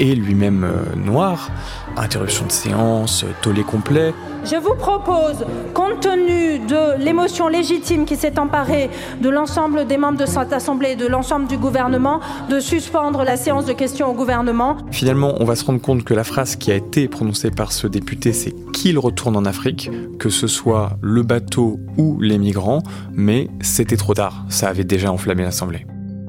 est 0.00 0.14
lui-même 0.14 0.64
euh, 0.64 0.96
noir. 0.96 1.50
Interruption 1.96 2.46
de 2.46 2.52
séance, 2.52 3.24
tollé 3.42 3.62
complet. 3.62 4.14
Je 4.44 4.56
vous 4.56 4.74
propose, 4.74 5.44
compte 5.74 6.00
tenu 6.00 6.60
de 6.60 7.02
l'émotion 7.02 7.48
légitime 7.48 8.04
qui 8.04 8.16
s'est 8.16 8.38
emparée 8.38 8.88
de 9.20 9.28
l'ensemble 9.28 9.86
des 9.86 9.96
membres 9.96 10.18
de 10.18 10.26
cette 10.26 10.52
Assemblée 10.52 10.90
et 10.90 10.96
de 10.96 11.06
l'ensemble 11.06 11.48
du 11.48 11.58
gouvernement, 11.58 12.20
de 12.48 12.60
suspendre 12.60 13.24
la 13.24 13.36
séance 13.36 13.66
de 13.66 13.72
questions 13.72 14.08
au 14.08 14.14
gouvernement. 14.14 14.76
Finalement, 14.92 15.34
on 15.40 15.44
va 15.44 15.56
se 15.56 15.64
rendre 15.64 15.80
compte 15.80 16.04
que 16.04 16.14
la 16.14 16.24
phrase 16.24 16.56
qui 16.56 16.70
a 16.70 16.76
été 16.76 17.08
prononcée 17.08 17.50
par 17.50 17.72
ce 17.72 17.86
député, 17.86 18.32
c'est 18.32 18.54
qu'il 18.72 18.98
retourne 18.98 19.36
en 19.36 19.44
Afrique, 19.44 19.90
que 20.18 20.28
ce 20.28 20.46
soit 20.46 20.92
le 21.02 21.22
bateau 21.22 21.80
ou 21.96 22.20
les 22.20 22.38
migrants, 22.38 22.82
mais 23.12 23.48
c'était 23.60 23.96
trop 23.96 24.14
tard, 24.14 24.44
ça 24.48 24.68
avait 24.68 24.84
déjà 24.84 25.10
enflammé 25.10 25.42
l'Assemblée. 25.42 25.84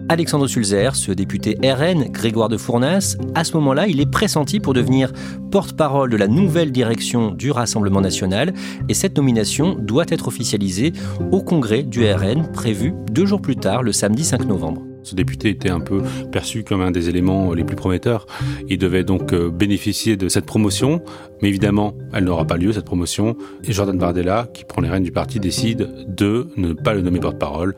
Alexandre 0.10 0.48
Sulzer, 0.48 0.96
ce 0.96 1.12
député 1.12 1.56
RN, 1.62 2.10
Grégoire 2.10 2.50
de 2.50 2.58
Fournas, 2.58 3.16
à 3.36 3.44
ce 3.44 3.54
moment-là, 3.54 3.86
il 3.86 4.02
est 4.02 4.10
pressenti 4.10 4.60
pour 4.60 4.74
devenir 4.74 5.14
porte-parole 5.52 6.10
de 6.10 6.18
la 6.18 6.28
nouvelle 6.28 6.72
direction 6.72 7.30
du 7.30 7.52
Rassemblement 7.52 8.02
national 8.02 8.56
et 8.90 8.96
cette 8.96 9.18
nomination 9.18 9.76
doit 9.76 10.06
être 10.10 10.28
officialisée 10.28 10.94
au 11.32 11.44
congrès 11.44 11.84
du 11.84 12.12
RN 12.12 12.52
prévu 12.52 12.92
deux 13.12 13.28
jours 13.28 13.42
plus 13.42 13.56
tard, 13.56 13.84
le 13.84 13.92
samedi 13.92 14.26
5 14.26 14.46
novembre. 14.46 14.89
Ce 15.10 15.16
député 15.16 15.50
était 15.50 15.72
un 15.72 15.80
peu 15.80 16.04
perçu 16.32 16.64
comme 16.64 16.82
un 16.82 16.92
des 16.92 17.10
éléments 17.10 17.52
les 17.56 17.64
plus 17.64 17.76
prometteurs. 17.76 18.28
Il 18.68 18.78
devait 18.78 19.04
donc 19.04 19.34
euh, 19.34 19.50
bénéficier 19.50 20.18
de 20.18 20.30
cette 20.30 20.46
promotion, 20.46 21.02
mais 21.42 21.50
évidemment, 21.50 21.96
elle 22.14 22.26
n'aura 22.26 22.46
pas 22.46 22.58
lieu, 22.58 22.72
cette 22.74 22.86
promotion. 22.86 23.36
Et 23.64 23.74
Jordan 23.74 23.98
Bardella, 23.98 24.48
qui 24.54 24.66
prend 24.66 24.84
les 24.84 24.90
rênes 24.90 25.02
du 25.02 25.12
parti, 25.12 25.40
décide 25.40 25.90
de 26.08 26.50
ne 26.58 26.74
pas 26.74 26.94
le 26.94 27.02
nommer 27.02 27.20
porte-parole. 27.20 27.76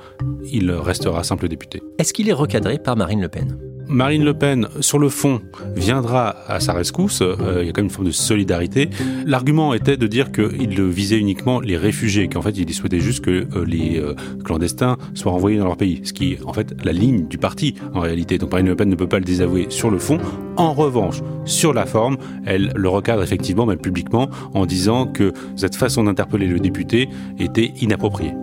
Il 0.52 0.70
restera 0.72 1.24
simple 1.24 1.48
député. 1.48 1.82
Est-ce 2.00 2.12
qu'il 2.14 2.28
est 2.28 2.34
recadré 2.34 2.78
par 2.78 2.98
Marine 2.98 3.22
Le 3.22 3.30
Pen? 3.30 3.58
Marine 3.92 4.24
Le 4.24 4.34
Pen, 4.34 4.70
sur 4.80 5.00
le 5.00 5.10
fond, 5.10 5.42
viendra 5.76 6.38
à 6.48 6.62
sa 6.62 6.72
rescousse. 6.72 7.22
Euh, 7.22 7.58
il 7.60 7.66
y 7.66 7.70
a 7.70 7.74
quand 7.74 7.82
même 7.82 7.88
une 7.88 7.92
forme 7.92 8.08
de 8.08 8.12
solidarité. 8.12 8.90
L'argument 9.26 9.74
était 9.74 9.98
de 9.98 10.08
dire 10.08 10.32
qu'il 10.32 10.82
visait 10.82 11.18
uniquement 11.18 11.60
les 11.60 11.76
réfugiés, 11.76 12.30
qu'en 12.30 12.42
fait, 12.42 12.58
il 12.58 12.74
souhaitait 12.74 13.02
juste 13.02 13.24
que 13.26 13.48
euh, 13.54 13.66
les 13.66 14.00
euh, 14.00 14.16
clandestins 14.46 14.98
soient 15.14 15.34
renvoyés 15.34 15.58
dans 15.58 15.66
leur 15.66 15.76
pays. 15.76 16.00
Ce 16.06 16.14
qui 16.14 16.34
est, 16.34 16.44
en 16.46 16.54
fait, 16.54 16.74
la 16.86 16.94
ligne 16.94 17.28
du 17.28 17.38
parti, 17.38 17.76
en 17.94 18.00
réalité. 18.00 18.38
Donc 18.38 18.52
Marine 18.52 18.68
Le 18.68 18.76
Pen 18.78 18.90
ne 18.90 18.96
peut 18.96 19.10
pas 19.10 19.20
le 19.20 19.26
désavouer 19.26 19.66
sur 19.68 19.92
le 19.92 20.00
fond. 20.00 20.20
En 20.56 20.72
revanche, 20.72 21.22
sur 21.44 21.74
la 21.74 21.86
forme, 21.86 22.18
elle 22.46 22.72
le 22.74 22.88
recadre 22.88 23.22
effectivement, 23.22 23.66
même 23.66 23.78
publiquement, 23.78 24.30
en 24.54 24.66
disant 24.66 25.06
que 25.06 25.34
cette 25.58 25.76
façon 25.76 26.06
d'interpeller 26.06 26.48
le 26.48 26.60
député 26.60 27.10
était 27.40 27.74
inappropriée. 27.82 28.34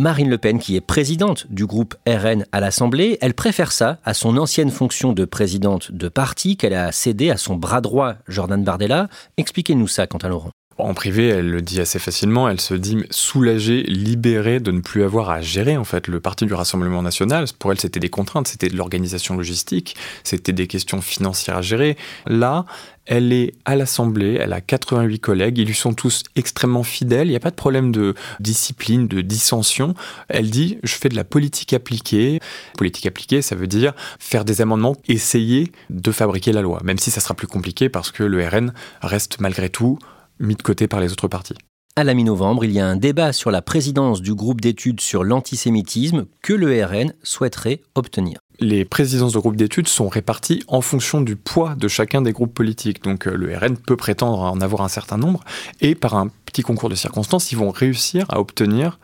Marine 0.00 0.30
Le 0.30 0.38
Pen, 0.38 0.58
qui 0.58 0.76
est 0.76 0.80
présidente 0.80 1.46
du 1.50 1.66
groupe 1.66 1.94
RN 2.08 2.46
à 2.52 2.60
l'Assemblée, 2.60 3.18
elle 3.20 3.34
préfère 3.34 3.70
ça 3.70 3.98
à 4.02 4.14
son 4.14 4.38
ancienne 4.38 4.70
fonction 4.70 5.12
de 5.12 5.26
présidente 5.26 5.92
de 5.92 6.08
parti 6.08 6.56
qu'elle 6.56 6.72
a 6.72 6.90
cédé 6.90 7.28
à 7.28 7.36
son 7.36 7.54
bras 7.54 7.82
droit, 7.82 8.14
Jordan 8.26 8.64
Bardella. 8.64 9.10
Expliquez-nous 9.36 9.88
ça, 9.88 10.06
Quentin 10.06 10.30
Laurent. 10.30 10.52
En 10.78 10.94
privé, 10.94 11.28
elle 11.28 11.50
le 11.50 11.60
dit 11.60 11.82
assez 11.82 11.98
facilement, 11.98 12.48
elle 12.48 12.60
se 12.60 12.72
dit 12.72 12.96
soulagée, 13.10 13.82
libérée 13.82 14.60
de 14.60 14.70
ne 14.70 14.80
plus 14.80 15.02
avoir 15.02 15.28
à 15.28 15.42
gérer 15.42 15.76
en 15.76 15.84
fait 15.84 16.08
le 16.08 16.20
parti 16.20 16.46
du 16.46 16.54
Rassemblement 16.54 17.02
national. 17.02 17.44
Pour 17.58 17.70
elle, 17.70 17.78
c'était 17.78 18.00
des 18.00 18.08
contraintes, 18.08 18.48
c'était 18.48 18.68
de 18.68 18.76
l'organisation 18.76 19.36
logistique, 19.36 19.96
c'était 20.24 20.54
des 20.54 20.66
questions 20.66 21.02
financières 21.02 21.58
à 21.58 21.62
gérer. 21.62 21.98
Là, 22.26 22.64
elle 23.10 23.32
est 23.32 23.54
à 23.64 23.74
l'Assemblée, 23.74 24.38
elle 24.40 24.52
a 24.52 24.60
88 24.60 25.18
collègues, 25.18 25.58
ils 25.58 25.66
lui 25.66 25.74
sont 25.74 25.92
tous 25.92 26.22
extrêmement 26.36 26.84
fidèles, 26.84 27.26
il 27.26 27.30
n'y 27.30 27.36
a 27.36 27.40
pas 27.40 27.50
de 27.50 27.56
problème 27.56 27.90
de 27.90 28.14
discipline, 28.38 29.08
de 29.08 29.20
dissension. 29.20 29.94
Elle 30.28 30.48
dit, 30.48 30.78
je 30.84 30.94
fais 30.94 31.08
de 31.08 31.16
la 31.16 31.24
politique 31.24 31.72
appliquée. 31.72 32.38
Politique 32.78 33.06
appliquée, 33.06 33.42
ça 33.42 33.56
veut 33.56 33.66
dire 33.66 33.94
faire 34.20 34.44
des 34.44 34.60
amendements, 34.60 34.94
essayer 35.08 35.72
de 35.90 36.12
fabriquer 36.12 36.52
la 36.52 36.62
loi, 36.62 36.80
même 36.84 36.98
si 36.98 37.10
ça 37.10 37.20
sera 37.20 37.34
plus 37.34 37.48
compliqué 37.48 37.88
parce 37.88 38.12
que 38.12 38.22
le 38.22 38.46
RN 38.46 38.72
reste 39.02 39.40
malgré 39.40 39.70
tout 39.70 39.98
mis 40.38 40.54
de 40.54 40.62
côté 40.62 40.86
par 40.86 41.00
les 41.00 41.10
autres 41.10 41.26
partis. 41.26 41.56
À 41.96 42.04
la 42.04 42.14
mi-novembre, 42.14 42.64
il 42.64 42.70
y 42.70 42.78
a 42.78 42.86
un 42.86 42.94
débat 42.94 43.32
sur 43.32 43.50
la 43.50 43.60
présidence 43.60 44.22
du 44.22 44.36
groupe 44.36 44.60
d'études 44.60 45.00
sur 45.00 45.24
l'antisémitisme 45.24 46.26
que 46.42 46.52
le 46.52 46.84
RN 46.84 47.12
souhaiterait 47.24 47.80
obtenir. 47.96 48.38
Les 48.62 48.84
présidences 48.84 49.32
de 49.32 49.38
groupes 49.38 49.56
d'études 49.56 49.88
sont 49.88 50.08
réparties 50.08 50.62
en 50.68 50.82
fonction 50.82 51.22
du 51.22 51.34
poids 51.34 51.74
de 51.76 51.88
chacun 51.88 52.20
des 52.20 52.32
groupes 52.32 52.52
politiques. 52.52 53.02
Donc 53.02 53.26
euh, 53.26 53.34
le 53.34 53.56
RN 53.56 53.78
peut 53.78 53.96
prétendre 53.96 54.42
en 54.42 54.60
avoir 54.60 54.82
un 54.82 54.88
certain 54.88 55.16
nombre 55.16 55.42
et 55.80 55.94
par 55.94 56.14
un 56.14 56.28
petit 56.44 56.60
concours 56.60 56.90
de 56.90 56.94
circonstances, 56.94 57.52
ils 57.52 57.58
vont 57.58 57.70
réussir 57.70 58.26
à 58.28 58.38
obtenir 58.38 58.98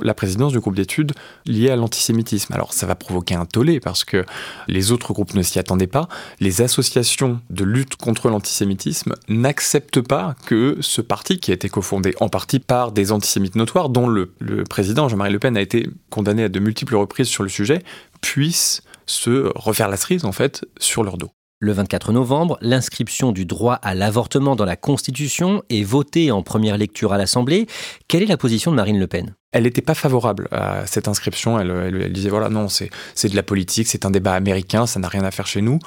la 0.00 0.14
présidence 0.14 0.52
du 0.52 0.60
groupe 0.60 0.74
d'études 0.74 1.12
lié 1.44 1.68
à 1.68 1.76
l'antisémitisme. 1.76 2.54
Alors 2.54 2.72
ça 2.72 2.86
va 2.86 2.94
provoquer 2.94 3.34
un 3.34 3.44
tollé 3.44 3.80
parce 3.80 4.04
que 4.04 4.24
les 4.66 4.92
autres 4.92 5.12
groupes 5.12 5.34
ne 5.34 5.42
s'y 5.42 5.58
attendaient 5.58 5.86
pas. 5.86 6.08
Les 6.40 6.62
associations 6.62 7.40
de 7.50 7.64
lutte 7.64 7.96
contre 7.96 8.30
l'antisémitisme 8.30 9.12
n'acceptent 9.28 10.00
pas 10.00 10.36
que 10.46 10.78
ce 10.80 11.02
parti, 11.02 11.38
qui 11.38 11.50
a 11.50 11.54
été 11.54 11.68
cofondé 11.68 12.14
en 12.20 12.30
partie 12.30 12.60
par 12.60 12.92
des 12.92 13.12
antisémites 13.12 13.56
notoires, 13.56 13.90
dont 13.90 14.08
le, 14.08 14.32
le 14.38 14.64
président 14.64 15.06
Jean-Marie 15.08 15.32
Le 15.32 15.38
Pen 15.38 15.56
a 15.58 15.60
été 15.60 15.86
condamné 16.08 16.44
à 16.44 16.48
de 16.48 16.60
multiples 16.60 16.96
reprises 16.96 17.28
sur 17.28 17.42
le 17.42 17.50
sujet, 17.50 17.82
puisse 18.22 18.82
se 19.06 19.50
refaire 19.54 19.88
la 19.88 19.96
cerise 19.96 20.24
en 20.24 20.32
fait 20.32 20.64
sur 20.78 21.02
leur 21.02 21.16
dos. 21.16 21.30
Le 21.64 21.70
24 21.70 22.10
novembre, 22.10 22.58
l'inscription 22.60 23.30
du 23.30 23.46
droit 23.46 23.74
à 23.74 23.94
l'avortement 23.94 24.56
dans 24.56 24.64
la 24.64 24.74
Constitution 24.74 25.62
est 25.70 25.84
votée 25.84 26.32
en 26.32 26.42
première 26.42 26.76
lecture 26.76 27.12
à 27.12 27.18
l'Assemblée. 27.18 27.68
Quelle 28.08 28.24
est 28.24 28.26
la 28.26 28.36
position 28.36 28.72
de 28.72 28.76
Marine 28.76 28.98
Le 28.98 29.06
Pen? 29.06 29.36
Elle 29.52 29.62
n'était 29.62 29.80
pas 29.80 29.94
favorable 29.94 30.48
à 30.50 30.86
cette 30.86 31.06
inscription. 31.06 31.60
Elle, 31.60 32.12
disait 32.12 32.30
voilà, 32.30 32.48
non, 32.48 32.66
c'est 32.68 32.90
de 33.28 33.36
la 33.36 33.44
politique, 33.44 33.86
c'est 33.86 34.04
un 34.04 34.10
débat 34.10 34.32
américain, 34.32 34.86
ça 34.86 34.98
n'a 34.98 35.06
rien 35.06 35.22
à 35.22 35.30
faire 35.30 35.46
chez 35.46 35.60
nous. 35.60 35.78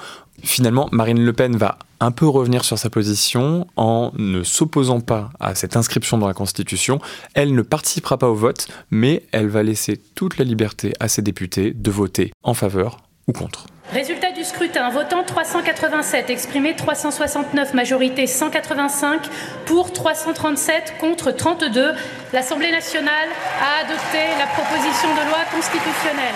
Finalement, 0.42 0.88
Marine 0.92 1.22
Le 1.22 1.32
Pen 1.34 1.54
va 1.56 1.78
un 2.00 2.10
peu 2.10 2.26
revenir 2.26 2.64
sur 2.64 2.78
sa 2.78 2.88
position 2.88 3.66
en 3.76 4.12
ne 4.16 4.42
s'opposant 4.42 5.00
pas 5.00 5.28
à 5.40 5.54
cette 5.54 5.76
inscription 5.76 6.16
dans 6.16 6.26
la 6.26 6.34
Constitution. 6.34 7.00
Elle 7.34 7.54
ne 7.54 7.60
participera 7.60 8.16
pas 8.16 8.30
au 8.30 8.34
vote, 8.34 8.66
mais 8.90 9.24
elle 9.30 9.48
va 9.48 9.62
laisser 9.62 10.00
toute 10.14 10.38
la 10.38 10.46
liberté 10.46 10.94
à 11.00 11.08
ses 11.08 11.20
députés 11.20 11.72
de 11.72 11.90
voter 11.90 12.32
en 12.42 12.54
faveur 12.54 13.05
ou 13.28 13.32
contre. 13.32 13.66
Résultat 13.92 14.32
du 14.32 14.42
scrutin, 14.42 14.90
votant 14.90 15.22
387, 15.24 16.28
exprimé 16.30 16.74
369, 16.74 17.72
majorité 17.72 18.26
185, 18.26 19.22
pour 19.64 19.92
337, 19.92 20.94
contre 21.00 21.30
32. 21.30 21.92
L'Assemblée 22.32 22.72
nationale 22.72 23.28
a 23.60 23.84
adopté 23.84 24.18
la 24.38 24.46
proposition 24.46 25.08
de 25.10 25.28
loi 25.28 25.38
constitutionnelle. 25.54 26.34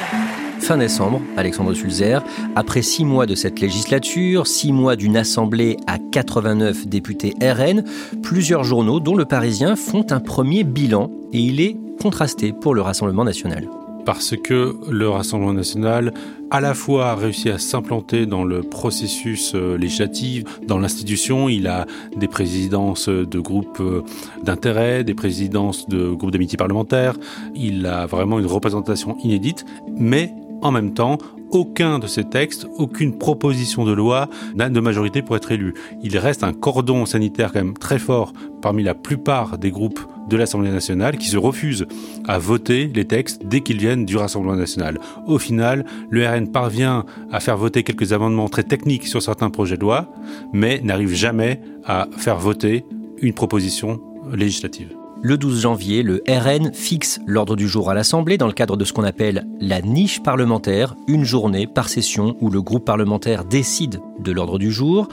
Fin 0.61 0.77
décembre, 0.77 1.21
Alexandre 1.37 1.75
Sulzer, 1.75 2.23
après 2.55 2.83
six 2.83 3.05
mois 3.05 3.27
de 3.27 3.35
cette 3.35 3.61
législature, 3.61 4.47
six 4.47 4.73
mois 4.73 4.95
d'une 4.95 5.17
assemblée 5.17 5.77
à 5.87 5.99
89 5.99 6.87
députés 6.87 7.35
RN, 7.43 7.83
plusieurs 8.23 8.63
journaux, 8.63 9.01
dont 9.01 9.17
le 9.17 9.25
Parisien, 9.25 9.75
font 9.75 10.07
un 10.11 10.21
premier 10.21 10.63
bilan 10.63 11.11
et 11.33 11.39
il 11.39 11.61
est 11.61 11.77
contrasté 12.01 12.53
pour 12.53 12.75
le 12.75 12.83
Rassemblement 12.83 13.25
national 13.25 13.67
parce 14.13 14.37
que 14.37 14.75
le 14.91 15.09
Rassemblement 15.09 15.53
national 15.53 16.13
à 16.51 16.61
la 16.61 16.75
fois 16.75 17.11
a 17.11 17.15
réussi 17.15 17.49
à 17.49 17.59
s'implanter 17.59 18.27
dans 18.27 18.43
le 18.43 18.61
processus 18.65 19.53
euh, 19.55 19.79
législatif, 19.79 20.43
dans 20.67 20.79
l'institution. 20.79 21.49
Il 21.49 21.69
a 21.69 21.87
des 22.17 22.27
présidences 22.27 23.09
de 23.09 23.39
groupes 23.39 23.79
euh, 23.79 24.03
d'intérêt, 24.43 25.05
des 25.05 25.15
présidences 25.15 25.89
de 25.89 26.11
groupes 26.11 26.33
d'amitié 26.33 26.59
parlementaire. 26.59 27.15
Il 27.55 27.87
a 27.87 28.07
vraiment 28.07 28.41
une 28.41 28.47
représentation 28.47 29.17
inédite, 29.23 29.65
mais 29.97 30.35
en 30.61 30.73
même 30.73 30.93
temps, 30.93 31.17
aucun 31.51 31.99
de 31.99 32.07
ces 32.07 32.25
textes, 32.25 32.67
aucune 32.77 33.19
proposition 33.19 33.85
de 33.85 33.93
loi 33.93 34.29
n'a 34.55 34.69
de 34.69 34.81
majorité 34.81 35.23
pour 35.23 35.37
être 35.37 35.53
élu. 35.53 35.75
Il 36.03 36.17
reste 36.19 36.45
un 36.45 36.53
cordon 36.53 37.07
sanitaire 37.07 37.53
quand 37.53 37.61
même 37.61 37.77
très 37.77 37.99
fort 37.99 38.33
parmi 38.63 38.83
la 38.83 38.95
plupart 38.95 39.59
des 39.59 39.71
groupes 39.71 40.01
de 40.29 40.37
l'Assemblée 40.37 40.71
nationale 40.71 41.19
qui 41.19 41.29
se 41.29 41.37
refuse 41.37 41.87
à 42.27 42.39
voter 42.39 42.91
les 42.95 43.05
textes 43.05 43.43
dès 43.45 43.61
qu'ils 43.61 43.79
viennent 43.79 44.05
du 44.05 44.17
Rassemblement 44.17 44.57
national. 44.57 45.01
Au 45.27 45.39
final, 45.39 45.85
le 46.09 46.27
RN 46.27 46.51
parvient 46.51 47.05
à 47.33 47.41
faire 47.41 47.57
voter 47.57 47.83
quelques 47.83 48.13
amendements 48.13 48.49
très 48.49 48.63
techniques 48.63 49.07
sur 49.07 49.23
certains 49.23 49.51
projets 49.51 49.77
de 49.77 49.83
loi, 49.83 50.13
mais 50.53 50.81
n'arrive 50.83 51.15
jamais 51.15 51.61
à 51.85 52.09
faire 52.17 52.39
voter 52.39 52.85
une 53.21 53.35
proposition 53.35 54.01
législative. 54.33 55.00
Le 55.23 55.37
12 55.37 55.61
janvier, 55.61 56.03
le 56.03 56.23
RN 56.27 56.73
fixe 56.73 57.21
l'ordre 57.27 57.55
du 57.55 57.69
jour 57.69 57.91
à 57.91 57.95
l'Assemblée 57.95 58.39
dans 58.39 58.47
le 58.47 58.55
cadre 58.55 58.79
de 58.79 58.87
ce 58.87 58.95
qu'on 58.95 59.05
appelle 59.05 59.47
la 59.61 59.83
niche 59.83 60.23
parlementaire, 60.23 60.97
une 61.09 61.25
journée 61.25 61.67
par 61.67 61.91
session 61.91 62.37
où 62.41 62.49
le 62.49 62.63
groupe 62.63 62.87
parlementaire 62.87 63.45
décide 63.45 64.01
de 64.19 64.33
l'ordre 64.33 64.59
du 64.59 64.71
jour. 64.71 65.09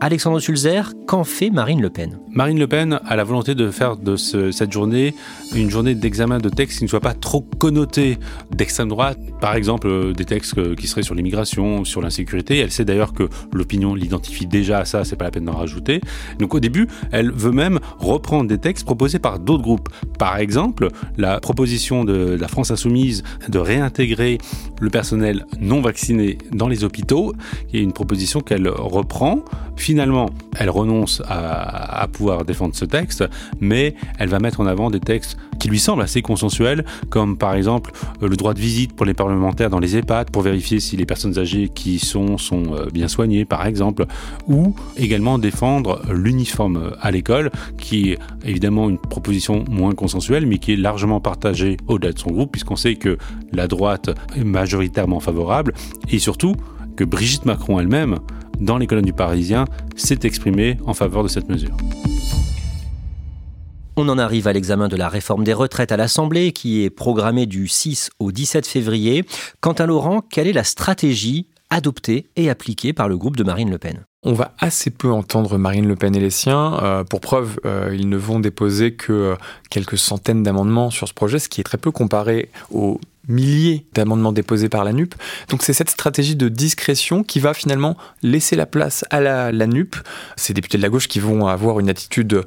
Alexandre 0.00 0.40
Sulzer, 0.40 0.92
qu'en 1.06 1.24
fait 1.24 1.50
Marine 1.50 1.80
Le 1.80 1.88
Pen? 1.88 2.18
Marine 2.30 2.58
Le 2.58 2.66
Pen 2.66 3.00
a 3.04 3.16
la 3.16 3.24
volonté 3.24 3.54
de 3.54 3.70
faire 3.70 3.96
de 3.96 4.16
cette 4.16 4.72
journée 4.72 5.14
une 5.54 5.70
journée 5.70 5.94
d'examen 5.94 6.38
de 6.38 6.48
textes 6.48 6.78
qui 6.78 6.84
ne 6.84 6.88
soit 6.88 7.00
pas 7.00 7.14
trop 7.14 7.40
connotés 7.40 8.18
d'extrême 8.50 8.88
droite. 8.88 9.18
Par 9.40 9.54
exemple, 9.54 9.86
euh, 9.86 10.12
des 10.12 10.24
textes 10.24 10.74
qui 10.74 10.86
seraient 10.86 11.02
sur 11.02 11.14
l'immigration, 11.14 11.84
sur 11.84 12.02
l'insécurité. 12.02 12.58
Elle 12.58 12.70
sait 12.70 12.84
d'ailleurs 12.84 13.14
que 13.14 13.28
l'opinion 13.52 13.94
l'identifie 13.94 14.46
déjà 14.46 14.80
à 14.80 14.84
ça, 14.84 15.04
c'est 15.04 15.16
pas 15.16 15.24
la 15.24 15.30
peine 15.30 15.46
d'en 15.46 15.56
rajouter. 15.56 16.00
Donc 16.38 16.54
au 16.54 16.60
début, 16.60 16.88
elle 17.10 17.30
veut 17.30 17.52
même 17.52 17.78
reprendre 17.98 18.48
des 18.48 18.58
textes 18.58 18.84
proposés 18.84 19.18
par 19.18 19.38
d'autres 19.38 19.62
groupes. 19.62 19.88
Par 20.18 20.36
exemple, 20.36 20.88
la 21.16 21.40
proposition 21.40 22.04
de 22.04 22.36
la 22.38 22.48
France 22.48 22.70
Insoumise 22.70 23.22
de 23.48 23.58
réintégrer 23.58 24.38
le 24.80 24.90
personnel 24.90 25.46
non 25.60 25.80
vacciné 25.80 26.38
dans 26.52 26.68
les 26.68 26.84
hôpitaux, 26.84 27.32
qui 27.68 27.78
est 27.78 27.82
une 27.82 27.92
proposition 27.92 28.40
qu'elle 28.40 28.68
reprend 28.68 29.42
finalement, 29.86 30.30
elle 30.58 30.68
renonce 30.68 31.22
à, 31.28 32.08
pouvoir 32.12 32.44
défendre 32.44 32.74
ce 32.74 32.84
texte, 32.84 33.24
mais 33.60 33.94
elle 34.18 34.28
va 34.28 34.40
mettre 34.40 34.58
en 34.58 34.66
avant 34.66 34.90
des 34.90 34.98
textes 34.98 35.36
qui 35.60 35.68
lui 35.68 35.78
semblent 35.78 36.02
assez 36.02 36.22
consensuels, 36.22 36.84
comme 37.08 37.38
par 37.38 37.54
exemple 37.54 37.92
euh, 38.20 38.28
le 38.28 38.34
droit 38.34 38.52
de 38.52 38.58
visite 38.58 38.94
pour 38.94 39.06
les 39.06 39.14
parlementaires 39.14 39.70
dans 39.70 39.78
les 39.78 39.96
EHPAD, 39.96 40.32
pour 40.32 40.42
vérifier 40.42 40.80
si 40.80 40.96
les 40.96 41.06
personnes 41.06 41.38
âgées 41.38 41.68
qui 41.68 41.94
y 41.94 41.98
sont 42.00 42.36
sont 42.36 42.74
euh, 42.74 42.86
bien 42.92 43.06
soignées, 43.06 43.44
par 43.44 43.64
exemple, 43.64 44.06
ou 44.48 44.74
également 44.96 45.38
défendre 45.38 46.02
l'uniforme 46.12 46.96
à 47.00 47.12
l'école, 47.12 47.52
qui 47.78 48.10
est 48.10 48.18
évidemment 48.44 48.90
une 48.90 48.98
proposition 48.98 49.64
moins 49.70 49.92
consensuelle, 49.92 50.46
mais 50.46 50.58
qui 50.58 50.72
est 50.72 50.76
largement 50.76 51.20
partagée 51.20 51.76
au-delà 51.86 52.12
de 52.12 52.18
son 52.18 52.32
groupe, 52.32 52.50
puisqu'on 52.50 52.74
sait 52.74 52.96
que 52.96 53.18
la 53.52 53.68
droite 53.68 54.10
est 54.34 54.42
majoritairement 54.42 55.20
favorable, 55.20 55.74
et 56.10 56.18
surtout 56.18 56.56
que 56.96 57.04
Brigitte 57.04 57.44
Macron 57.44 57.78
elle-même, 57.78 58.18
dans 58.60 58.78
les 58.78 58.86
colonnes 58.86 59.04
du 59.04 59.12
Parisien, 59.12 59.64
s'est 59.96 60.20
exprimée 60.22 60.78
en 60.86 60.94
faveur 60.94 61.22
de 61.22 61.28
cette 61.28 61.48
mesure. 61.48 61.76
On 63.96 64.08
en 64.10 64.18
arrive 64.18 64.46
à 64.46 64.52
l'examen 64.52 64.88
de 64.88 64.96
la 64.96 65.08
réforme 65.08 65.42
des 65.42 65.54
retraites 65.54 65.90
à 65.90 65.96
l'Assemblée 65.96 66.52
qui 66.52 66.84
est 66.84 66.90
programmée 66.90 67.46
du 67.46 67.66
6 67.66 68.10
au 68.18 68.30
17 68.30 68.66
février. 68.66 69.24
Quant 69.60 69.72
à 69.72 69.86
Laurent, 69.86 70.20
quelle 70.20 70.46
est 70.46 70.52
la 70.52 70.64
stratégie 70.64 71.48
adoptée 71.70 72.28
et 72.36 72.50
appliquée 72.50 72.92
par 72.92 73.08
le 73.08 73.16
groupe 73.16 73.36
de 73.36 73.44
Marine 73.44 73.70
Le 73.70 73.78
Pen? 73.78 74.04
On 74.26 74.32
va 74.32 74.52
assez 74.58 74.90
peu 74.90 75.12
entendre 75.12 75.56
Marine 75.56 75.86
Le 75.86 75.94
Pen 75.94 76.14
et 76.16 76.20
les 76.20 76.30
siens. 76.30 76.80
Euh, 76.82 77.04
pour 77.04 77.20
preuve, 77.20 77.60
euh, 77.64 77.94
ils 77.96 78.08
ne 78.08 78.16
vont 78.16 78.40
déposer 78.40 78.92
que 78.92 79.12
euh, 79.12 79.36
quelques 79.70 79.96
centaines 79.96 80.42
d'amendements 80.42 80.90
sur 80.90 81.06
ce 81.06 81.14
projet, 81.14 81.38
ce 81.38 81.48
qui 81.48 81.60
est 81.60 81.64
très 81.64 81.78
peu 81.78 81.92
comparé 81.92 82.50
aux 82.72 83.00
milliers 83.28 83.86
d'amendements 83.94 84.32
déposés 84.32 84.68
par 84.68 84.82
la 84.82 84.92
NUP. 84.92 85.14
Donc 85.48 85.62
c'est 85.62 85.72
cette 85.72 85.90
stratégie 85.90 86.34
de 86.34 86.48
discrétion 86.48 87.22
qui 87.22 87.38
va 87.38 87.54
finalement 87.54 87.96
laisser 88.22 88.56
la 88.56 88.66
place 88.66 89.04
à 89.10 89.20
la, 89.20 89.52
la 89.52 89.66
NUP, 89.68 89.94
ces 90.34 90.52
députés 90.52 90.76
de 90.76 90.82
la 90.82 90.88
gauche 90.88 91.06
qui 91.06 91.20
vont 91.20 91.46
avoir 91.46 91.78
une 91.78 91.88
attitude 91.88 92.42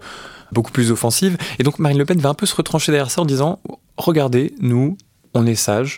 beaucoup 0.51 0.71
plus 0.71 0.91
offensive. 0.91 1.37
Et 1.59 1.63
donc 1.63 1.79
Marine 1.79 1.97
Le 1.97 2.05
Pen 2.05 2.19
va 2.19 2.29
un 2.29 2.33
peu 2.33 2.45
se 2.45 2.55
retrancher 2.55 2.91
derrière 2.91 3.11
ça 3.11 3.21
en 3.21 3.25
disant, 3.25 3.61
regardez, 3.95 4.53
nous, 4.59 4.97
on 5.33 5.45
est 5.45 5.55
sages, 5.55 5.97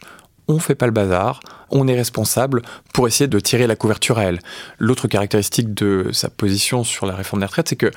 on 0.52 0.60
fait 0.60 0.76
pas 0.76 0.86
le 0.86 0.92
bazar, 0.92 1.40
on 1.70 1.88
est 1.88 1.96
responsable 1.96 2.62
pour 2.94 3.08
essayer 3.08 3.28
de 3.28 3.40
tirer 3.40 3.68
la 3.68 3.76
couverture 3.76 4.18
à 4.18 4.24
elle. 4.26 4.40
L'autre 4.80 5.08
caractéristique 5.08 5.74
de 5.74 6.10
sa 6.12 6.30
position 6.30 6.84
sur 6.84 7.06
la 7.06 7.16
réforme 7.16 7.42
des 7.42 7.46
retraites, 7.46 7.70
c'est 7.70 7.76
que 7.76 7.92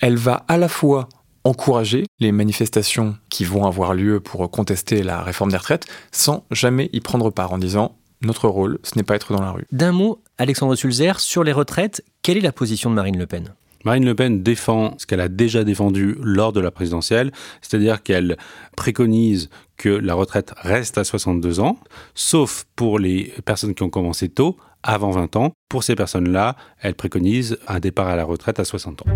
elle 0.00 0.16
va 0.16 0.44
à 0.48 0.56
la 0.56 0.68
fois 0.68 1.08
encourager 1.44 2.06
les 2.18 2.32
manifestations 2.32 3.16
qui 3.28 3.44
vont 3.44 3.66
avoir 3.66 3.94
lieu 3.94 4.20
pour 4.20 4.50
contester 4.50 5.02
la 5.02 5.22
réforme 5.22 5.50
des 5.50 5.56
retraites 5.56 5.86
sans 6.12 6.44
jamais 6.50 6.90
y 6.92 7.00
prendre 7.00 7.30
part 7.30 7.52
en 7.52 7.58
disant 7.58 7.96
notre 8.22 8.48
rôle, 8.48 8.78
ce 8.82 8.96
n'est 8.96 9.02
pas 9.02 9.14
être 9.14 9.32
dans 9.32 9.40
la 9.40 9.50
rue. 9.50 9.66
D'un 9.72 9.92
mot, 9.92 10.22
Alexandre 10.36 10.74
Sulzer, 10.74 11.20
sur 11.20 11.42
les 11.42 11.52
retraites, 11.52 12.04
quelle 12.22 12.36
est 12.36 12.42
la 12.42 12.52
position 12.52 12.90
de 12.90 12.94
Marine 12.94 13.18
Le 13.18 13.26
Pen? 13.26 13.54
Marine 13.84 14.04
Le 14.04 14.14
Pen 14.14 14.42
défend 14.42 14.94
ce 14.98 15.06
qu'elle 15.06 15.20
a 15.20 15.28
déjà 15.28 15.64
défendu 15.64 16.16
lors 16.20 16.52
de 16.52 16.60
la 16.60 16.70
présidentielle, 16.70 17.32
c'est-à-dire 17.62 18.02
qu'elle 18.02 18.36
préconise 18.76 19.48
que 19.76 19.88
la 19.88 20.14
retraite 20.14 20.52
reste 20.58 20.98
à 20.98 21.04
62 21.04 21.60
ans, 21.60 21.78
sauf 22.14 22.66
pour 22.76 22.98
les 22.98 23.32
personnes 23.46 23.74
qui 23.74 23.82
ont 23.82 23.90
commencé 23.90 24.28
tôt, 24.28 24.56
avant 24.82 25.10
20 25.10 25.36
ans. 25.36 25.52
Pour 25.68 25.84
ces 25.84 25.94
personnes-là, 25.94 26.56
elle 26.80 26.94
préconise 26.94 27.58
un 27.68 27.80
départ 27.80 28.08
à 28.08 28.16
la 28.16 28.24
retraite 28.24 28.58
à 28.58 28.64
60 28.64 29.02
ans. 29.02 29.10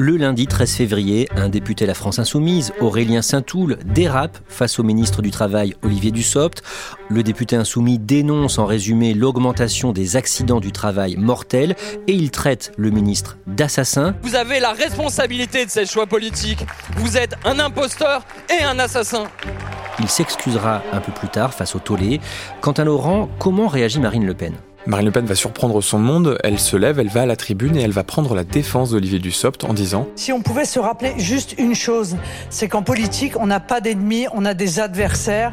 Le 0.00 0.16
lundi 0.16 0.46
13 0.46 0.76
février, 0.76 1.28
un 1.34 1.48
député 1.48 1.84
de 1.84 1.88
la 1.88 1.94
France 1.94 2.20
Insoumise, 2.20 2.72
Aurélien 2.80 3.20
Saint-Toul, 3.20 3.78
dérape 3.84 4.38
face 4.46 4.78
au 4.78 4.84
ministre 4.84 5.22
du 5.22 5.32
Travail, 5.32 5.74
Olivier 5.82 6.12
Dussopt. 6.12 6.62
Le 7.08 7.24
député 7.24 7.56
insoumis 7.56 7.98
dénonce 7.98 8.60
en 8.60 8.66
résumé 8.66 9.12
l'augmentation 9.12 9.92
des 9.92 10.14
accidents 10.14 10.60
du 10.60 10.70
travail 10.70 11.16
mortels 11.16 11.74
et 12.06 12.12
il 12.12 12.30
traite 12.30 12.70
le 12.76 12.90
ministre 12.90 13.38
d'assassin. 13.48 14.14
Vous 14.22 14.36
avez 14.36 14.60
la 14.60 14.72
responsabilité 14.72 15.64
de 15.64 15.70
ces 15.70 15.84
choix 15.84 16.06
politiques. 16.06 16.64
Vous 16.98 17.16
êtes 17.16 17.34
un 17.44 17.58
imposteur 17.58 18.24
et 18.56 18.62
un 18.62 18.78
assassin. 18.78 19.24
Il 19.98 20.08
s'excusera 20.08 20.82
un 20.92 21.00
peu 21.00 21.10
plus 21.10 21.28
tard 21.28 21.52
face 21.52 21.74
au 21.74 21.80
tollé. 21.80 22.20
Quant 22.60 22.70
à 22.70 22.84
Laurent, 22.84 23.28
comment 23.40 23.66
réagit 23.66 23.98
Marine 23.98 24.26
Le 24.26 24.34
Pen? 24.34 24.54
Marine 24.86 25.06
Le 25.06 25.12
Pen 25.12 25.26
va 25.26 25.34
surprendre 25.34 25.80
son 25.82 25.98
monde, 25.98 26.38
elle 26.44 26.58
se 26.58 26.76
lève, 26.76 26.98
elle 26.98 27.08
va 27.08 27.22
à 27.22 27.26
la 27.26 27.36
tribune 27.36 27.76
et 27.76 27.82
elle 27.82 27.92
va 27.92 28.04
prendre 28.04 28.34
la 28.34 28.44
défense 28.44 28.90
d'Olivier 28.90 29.18
Dussopt 29.18 29.64
en 29.64 29.74
disant 29.74 30.08
Si 30.14 30.32
on 30.32 30.40
pouvait 30.40 30.64
se 30.64 30.78
rappeler 30.78 31.12
juste 31.18 31.54
une 31.58 31.74
chose, 31.74 32.16
c'est 32.48 32.68
qu'en 32.68 32.82
politique, 32.82 33.34
on 33.38 33.46
n'a 33.46 33.60
pas 33.60 33.80
d'ennemis, 33.80 34.26
on 34.32 34.44
a 34.44 34.54
des 34.54 34.80
adversaires. 34.80 35.50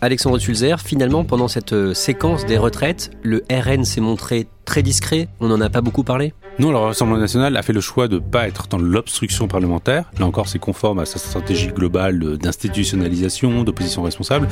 Alexandre 0.00 0.38
Sulzer, 0.38 0.76
finalement, 0.84 1.24
pendant 1.24 1.46
cette 1.46 1.74
euh, 1.74 1.94
séquence 1.94 2.44
des 2.44 2.58
retraites, 2.58 3.12
le 3.22 3.44
RN 3.52 3.84
s'est 3.84 4.00
montré 4.00 4.48
très 4.64 4.82
discret, 4.82 5.28
on 5.38 5.46
n'en 5.46 5.60
a 5.60 5.70
pas 5.70 5.80
beaucoup 5.80 6.02
parlé 6.02 6.34
non, 6.58 6.70
le 6.70 6.76
Rassemblement 6.76 7.18
national 7.18 7.56
a 7.56 7.62
fait 7.62 7.72
le 7.72 7.80
choix 7.80 8.08
de 8.08 8.16
ne 8.16 8.20
pas 8.20 8.46
être 8.46 8.68
dans 8.68 8.78
l'obstruction 8.78 9.48
parlementaire. 9.48 10.10
Là 10.18 10.26
encore, 10.26 10.48
c'est 10.48 10.58
conforme 10.58 10.98
à 10.98 11.06
sa 11.06 11.18
stratégie 11.18 11.68
globale 11.68 12.36
d'institutionnalisation, 12.36 13.64
d'opposition 13.64 14.02
responsable. 14.02 14.48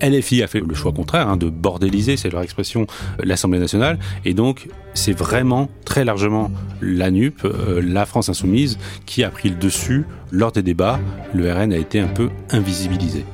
LFI 0.00 0.42
a 0.42 0.46
fait 0.46 0.60
le 0.60 0.74
choix 0.74 0.92
contraire, 0.92 1.28
hein, 1.28 1.36
de 1.36 1.48
bordéliser, 1.48 2.16
c'est 2.16 2.30
leur 2.30 2.42
expression, 2.42 2.82
euh, 3.20 3.22
l'Assemblée 3.24 3.58
nationale. 3.58 3.98
Et 4.24 4.32
donc, 4.32 4.68
c'est 4.94 5.12
vraiment 5.12 5.68
très 5.84 6.04
largement 6.04 6.50
la 6.80 7.10
NUP, 7.10 7.44
euh, 7.44 7.82
la 7.84 8.06
France 8.06 8.28
insoumise, 8.28 8.78
qui 9.04 9.22
a 9.22 9.30
pris 9.30 9.50
le 9.50 9.56
dessus 9.56 10.04
lors 10.32 10.52
des 10.52 10.62
débats. 10.62 10.98
Le 11.34 11.52
RN 11.52 11.72
a 11.72 11.76
été 11.76 12.00
un 12.00 12.08
peu 12.08 12.30
invisibilisé. 12.50 13.24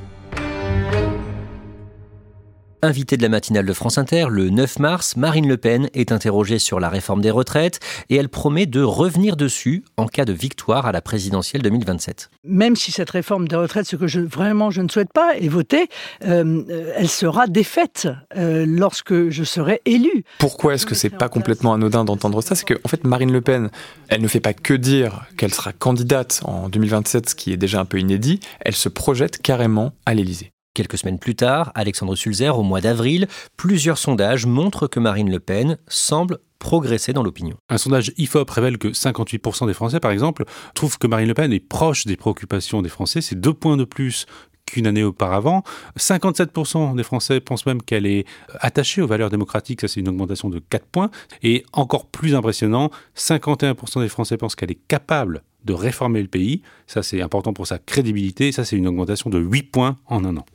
Invitée 2.82 3.18
de 3.18 3.22
la 3.22 3.28
matinale 3.28 3.66
de 3.66 3.72
France 3.74 3.98
Inter, 3.98 4.28
le 4.30 4.48
9 4.48 4.78
mars, 4.78 5.14
Marine 5.18 5.46
Le 5.46 5.58
Pen 5.58 5.90
est 5.92 6.12
interrogée 6.12 6.58
sur 6.58 6.80
la 6.80 6.88
réforme 6.88 7.20
des 7.20 7.30
retraites 7.30 7.78
et 8.08 8.16
elle 8.16 8.30
promet 8.30 8.64
de 8.64 8.80
revenir 8.80 9.36
dessus 9.36 9.84
en 9.98 10.06
cas 10.06 10.24
de 10.24 10.32
victoire 10.32 10.86
à 10.86 10.92
la 10.92 11.02
présidentielle 11.02 11.60
2027. 11.60 12.30
Même 12.44 12.76
si 12.76 12.90
cette 12.90 13.10
réforme 13.10 13.48
des 13.48 13.56
retraites, 13.56 13.84
ce 13.84 13.96
que 13.96 14.06
je, 14.06 14.20
vraiment 14.20 14.70
je 14.70 14.80
ne 14.80 14.88
souhaite 14.88 15.12
pas, 15.12 15.36
est 15.36 15.48
votée, 15.48 15.88
euh, 16.24 16.92
elle 16.96 17.10
sera 17.10 17.48
défaite 17.48 18.08
euh, 18.38 18.64
lorsque 18.66 19.28
je 19.28 19.44
serai 19.44 19.82
élu. 19.84 20.24
Pourquoi 20.38 20.72
est-ce 20.72 20.86
que 20.86 20.94
c'est 20.94 21.10
pas 21.10 21.28
complètement 21.28 21.74
anodin 21.74 22.06
d'entendre 22.06 22.40
ça? 22.40 22.54
C'est 22.54 22.64
que 22.64 22.80
en 22.82 22.88
fait 22.88 23.04
Marine 23.04 23.30
Le 23.30 23.42
Pen, 23.42 23.68
elle 24.08 24.22
ne 24.22 24.28
fait 24.28 24.40
pas 24.40 24.54
que 24.54 24.72
dire 24.72 25.26
qu'elle 25.36 25.52
sera 25.52 25.74
candidate 25.74 26.40
en 26.44 26.70
2027, 26.70 27.28
ce 27.28 27.34
qui 27.34 27.52
est 27.52 27.58
déjà 27.58 27.78
un 27.78 27.84
peu 27.84 27.98
inédit, 27.98 28.40
elle 28.60 28.74
se 28.74 28.88
projette 28.88 29.36
carrément 29.42 29.92
à 30.06 30.14
l'Élysée. 30.14 30.52
Quelques 30.72 30.98
semaines 30.98 31.18
plus 31.18 31.34
tard, 31.34 31.72
Alexandre 31.74 32.14
Sulzer, 32.14 32.56
au 32.56 32.62
mois 32.62 32.80
d'avril, 32.80 33.26
plusieurs 33.56 33.98
sondages 33.98 34.46
montrent 34.46 34.86
que 34.86 35.00
Marine 35.00 35.28
Le 35.28 35.40
Pen 35.40 35.78
semble 35.88 36.38
progresser 36.60 37.12
dans 37.12 37.24
l'opinion. 37.24 37.56
Un 37.68 37.78
sondage 37.78 38.12
IFOP 38.18 38.48
révèle 38.48 38.78
que 38.78 38.88
58% 38.88 39.66
des 39.66 39.74
Français, 39.74 39.98
par 39.98 40.12
exemple, 40.12 40.44
trouvent 40.74 40.96
que 40.96 41.08
Marine 41.08 41.26
Le 41.26 41.34
Pen 41.34 41.52
est 41.52 41.58
proche 41.58 42.06
des 42.06 42.16
préoccupations 42.16 42.82
des 42.82 42.88
Français. 42.88 43.20
C'est 43.20 43.34
deux 43.40 43.52
points 43.52 43.76
de 43.76 43.84
plus 43.84 44.26
qu'une 44.64 44.86
année 44.86 45.02
auparavant. 45.02 45.64
57% 45.98 46.94
des 46.94 47.02
Français 47.02 47.40
pensent 47.40 47.66
même 47.66 47.82
qu'elle 47.82 48.06
est 48.06 48.24
attachée 48.60 49.02
aux 49.02 49.08
valeurs 49.08 49.30
démocratiques, 49.30 49.80
ça 49.80 49.88
c'est 49.88 49.98
une 49.98 50.08
augmentation 50.08 50.50
de 50.50 50.60
4 50.60 50.86
points. 50.86 51.10
Et 51.42 51.64
encore 51.72 52.06
plus 52.06 52.36
impressionnant, 52.36 52.90
51% 53.16 54.02
des 54.02 54.08
Français 54.08 54.36
pensent 54.36 54.54
qu'elle 54.54 54.70
est 54.70 54.86
capable 54.86 55.42
de 55.64 55.72
réformer 55.72 56.22
le 56.22 56.28
pays. 56.28 56.62
Ça, 56.86 57.02
c'est 57.02 57.20
important 57.20 57.52
pour 57.52 57.66
sa 57.66 57.78
crédibilité. 57.78 58.52
Ça, 58.52 58.64
c'est 58.64 58.76
une 58.76 58.86
augmentation 58.86 59.30
de 59.30 59.38
8 59.38 59.62
points 59.64 59.96
en 60.06 60.24
un 60.24 60.36
an. 60.36 60.46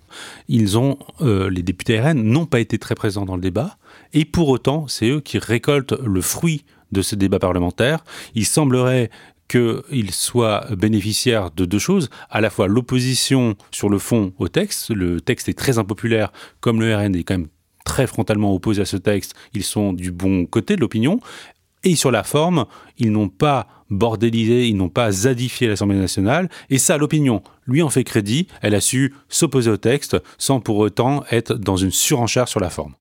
Ils 0.47 0.77
ont, 0.77 0.97
euh, 1.21 1.49
les 1.49 1.63
députés 1.63 1.99
RN 1.99 2.21
n'ont 2.21 2.45
pas 2.45 2.59
été 2.59 2.77
très 2.77 2.95
présents 2.95 3.25
dans 3.25 3.35
le 3.35 3.41
débat. 3.41 3.77
Et 4.13 4.25
pour 4.25 4.49
autant, 4.49 4.87
c'est 4.87 5.09
eux 5.09 5.21
qui 5.21 5.37
récoltent 5.37 5.99
le 6.03 6.21
fruit 6.21 6.65
de 6.91 7.01
ce 7.01 7.15
débat 7.15 7.39
parlementaire. 7.39 8.03
Il 8.35 8.45
semblerait 8.45 9.09
qu'ils 9.47 10.11
soient 10.11 10.65
bénéficiaires 10.75 11.51
de 11.51 11.65
deux 11.65 11.79
choses, 11.79 12.09
à 12.29 12.41
la 12.41 12.49
fois 12.49 12.67
l'opposition 12.67 13.55
sur 13.71 13.89
le 13.89 13.99
fond 13.99 14.33
au 14.39 14.47
texte, 14.47 14.89
le 14.89 15.21
texte 15.21 15.49
est 15.49 15.53
très 15.53 15.77
impopulaire, 15.77 16.31
comme 16.61 16.79
le 16.79 16.95
RN 16.95 17.15
est 17.15 17.23
quand 17.23 17.37
même 17.37 17.47
très 17.85 18.07
frontalement 18.07 18.53
opposé 18.53 18.81
à 18.81 18.85
ce 18.85 18.97
texte, 18.97 19.35
ils 19.53 19.63
sont 19.63 19.93
du 19.93 20.11
bon 20.11 20.45
côté 20.47 20.75
de 20.75 20.81
l'opinion, 20.81 21.19
et 21.85 21.95
sur 21.95 22.11
la 22.11 22.23
forme, 22.23 22.65
ils 22.97 23.11
n'ont 23.11 23.29
pas 23.29 23.67
bordélisé, 23.89 24.67
ils 24.67 24.75
n'ont 24.75 24.89
pas 24.89 25.11
zadifié 25.11 25.67
l'Assemblée 25.67 25.97
nationale, 25.97 26.49
et 26.69 26.79
ça, 26.79 26.97
l'opinion 26.97 27.41
lui 27.67 27.81
en 27.81 27.89
fait 27.89 28.03
crédit, 28.03 28.47
elle 28.61 28.75
a 28.75 28.81
su 28.81 29.13
s'opposer 29.29 29.71
au 29.71 29.77
texte 29.77 30.17
sans 30.37 30.59
pour 30.59 30.77
autant 30.77 31.23
être 31.31 31.53
dans 31.53 31.77
une 31.77 31.91
surenchère 31.91 32.47
sur 32.47 32.59
la 32.59 32.69
forme. 32.69 32.93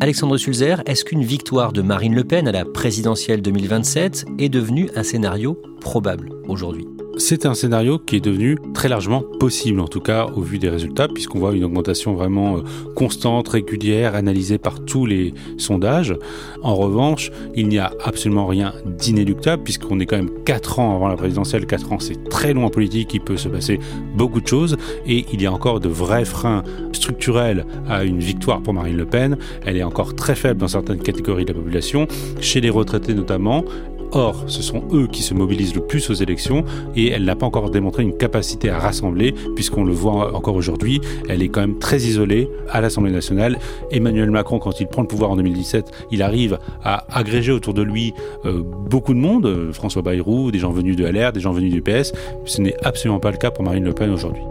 Alexandre 0.00 0.38
Sulzer, 0.38 0.82
est-ce 0.86 1.04
qu'une 1.04 1.24
victoire 1.24 1.72
de 1.72 1.82
Marine 1.82 2.14
Le 2.14 2.24
Pen 2.24 2.48
à 2.48 2.52
la 2.52 2.64
présidentielle 2.64 3.42
2027 3.42 4.24
est 4.38 4.48
devenue 4.48 4.88
un 4.96 5.02
scénario 5.02 5.60
probable 5.80 6.30
aujourd'hui? 6.48 6.86
C'est 7.20 7.44
un 7.44 7.54
scénario 7.54 7.98
qui 7.98 8.16
est 8.16 8.20
devenu 8.20 8.56
très 8.72 8.88
largement 8.88 9.22
possible, 9.38 9.80
en 9.80 9.88
tout 9.88 10.00
cas 10.00 10.26
au 10.34 10.40
vu 10.40 10.58
des 10.58 10.70
résultats, 10.70 11.06
puisqu'on 11.06 11.38
voit 11.38 11.54
une 11.54 11.64
augmentation 11.64 12.14
vraiment 12.14 12.56
euh, 12.56 12.60
constante, 12.96 13.48
régulière, 13.48 14.14
analysée 14.14 14.58
par 14.58 14.84
tous 14.84 15.04
les 15.04 15.34
sondages. 15.58 16.16
En 16.62 16.74
revanche, 16.74 17.30
il 17.54 17.68
n'y 17.68 17.78
a 17.78 17.92
absolument 18.04 18.46
rien 18.46 18.72
d'inéluctable, 18.86 19.62
puisqu'on 19.62 20.00
est 20.00 20.06
quand 20.06 20.16
même 20.16 20.30
4 20.44 20.78
ans 20.78 20.96
avant 20.96 21.08
la 21.08 21.16
présidentielle. 21.16 21.66
4 21.66 21.92
ans, 21.92 21.98
c'est 21.98 22.28
très 22.30 22.54
long 22.54 22.64
en 22.64 22.70
politique, 22.70 23.12
il 23.12 23.20
peut 23.20 23.36
se 23.36 23.48
passer 23.48 23.78
beaucoup 24.16 24.40
de 24.40 24.48
choses, 24.48 24.76
et 25.06 25.26
il 25.32 25.42
y 25.42 25.46
a 25.46 25.52
encore 25.52 25.80
de 25.80 25.88
vrais 25.88 26.24
freins 26.24 26.62
structurels 26.92 27.66
à 27.88 28.04
une 28.04 28.20
victoire 28.20 28.62
pour 28.62 28.72
Marine 28.72 28.96
Le 28.96 29.06
Pen. 29.06 29.36
Elle 29.66 29.76
est 29.76 29.82
encore 29.82 30.14
très 30.14 30.34
faible 30.34 30.58
dans 30.58 30.68
certaines 30.68 31.02
catégories 31.02 31.44
de 31.44 31.52
la 31.52 31.58
population, 31.58 32.08
chez 32.40 32.62
les 32.62 32.70
retraités 32.70 33.14
notamment, 33.14 33.64
Or, 34.12 34.44
ce 34.46 34.62
sont 34.62 34.82
eux 34.92 35.06
qui 35.06 35.22
se 35.22 35.34
mobilisent 35.34 35.74
le 35.74 35.82
plus 35.82 36.10
aux 36.10 36.14
élections 36.14 36.64
et 36.96 37.10
elle 37.10 37.24
n'a 37.24 37.36
pas 37.36 37.46
encore 37.46 37.70
démontré 37.70 38.02
une 38.02 38.16
capacité 38.16 38.70
à 38.70 38.78
rassembler, 38.78 39.34
puisqu'on 39.54 39.84
le 39.84 39.92
voit 39.92 40.34
encore 40.34 40.56
aujourd'hui, 40.56 41.00
elle 41.28 41.42
est 41.42 41.48
quand 41.48 41.60
même 41.60 41.78
très 41.78 41.98
isolée 41.98 42.48
à 42.70 42.80
l'Assemblée 42.80 43.12
nationale. 43.12 43.58
Emmanuel 43.90 44.30
Macron, 44.30 44.58
quand 44.58 44.80
il 44.80 44.86
prend 44.88 45.02
le 45.02 45.08
pouvoir 45.08 45.30
en 45.30 45.36
2017, 45.36 45.90
il 46.10 46.22
arrive 46.22 46.58
à 46.82 47.04
agréger 47.16 47.52
autour 47.52 47.74
de 47.74 47.82
lui 47.82 48.12
euh, 48.44 48.62
beaucoup 48.62 49.14
de 49.14 49.18
monde, 49.18 49.46
euh, 49.46 49.72
François 49.72 50.02
Bayrou, 50.02 50.50
des 50.50 50.58
gens 50.58 50.72
venus 50.72 50.96
de 50.96 51.04
LR, 51.04 51.32
des 51.32 51.40
gens 51.40 51.52
venus 51.52 51.72
du 51.72 51.82
PS. 51.82 52.12
Ce 52.44 52.60
n'est 52.60 52.76
absolument 52.84 53.20
pas 53.20 53.30
le 53.30 53.36
cas 53.36 53.50
pour 53.50 53.64
Marine 53.64 53.84
Le 53.84 53.92
Pen 53.92 54.10
aujourd'hui. 54.10 54.42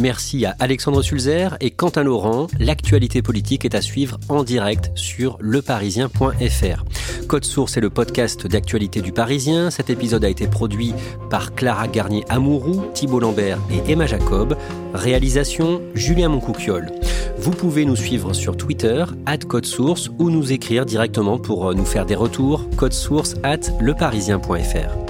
Merci 0.00 0.46
à 0.46 0.56
Alexandre 0.58 1.02
Sulzer 1.02 1.58
et 1.60 1.70
Quentin 1.70 2.02
Laurent. 2.02 2.46
L'actualité 2.58 3.20
politique 3.20 3.66
est 3.66 3.74
à 3.74 3.82
suivre 3.82 4.18
en 4.30 4.44
direct 4.44 4.90
sur 4.94 5.36
leparisien.fr. 5.40 6.84
Code 7.28 7.44
Source 7.44 7.76
est 7.76 7.82
le 7.82 7.90
podcast 7.90 8.46
d'actualité 8.46 9.02
du 9.02 9.12
Parisien. 9.12 9.70
Cet 9.70 9.90
épisode 9.90 10.24
a 10.24 10.30
été 10.30 10.46
produit 10.46 10.94
par 11.28 11.54
Clara 11.54 11.86
Garnier-Amouroux, 11.86 12.86
Thibault 12.94 13.20
Lambert 13.20 13.58
et 13.70 13.92
Emma 13.92 14.06
Jacob. 14.06 14.56
Réalisation 14.94 15.82
Julien 15.94 16.30
Moncouquiole. 16.30 16.90
Vous 17.36 17.52
pouvez 17.52 17.84
nous 17.84 17.96
suivre 17.96 18.32
sur 18.32 18.56
Twitter, 18.56 19.04
at 19.26 19.38
Code 19.38 19.66
Source, 19.66 20.10
ou 20.18 20.30
nous 20.30 20.50
écrire 20.52 20.86
directement 20.86 21.38
pour 21.38 21.74
nous 21.74 21.84
faire 21.84 22.06
des 22.06 22.14
retours, 22.14 22.68
code 22.76 22.94
source 22.94 23.34
at 23.42 23.60
leparisien.fr. 23.80 25.09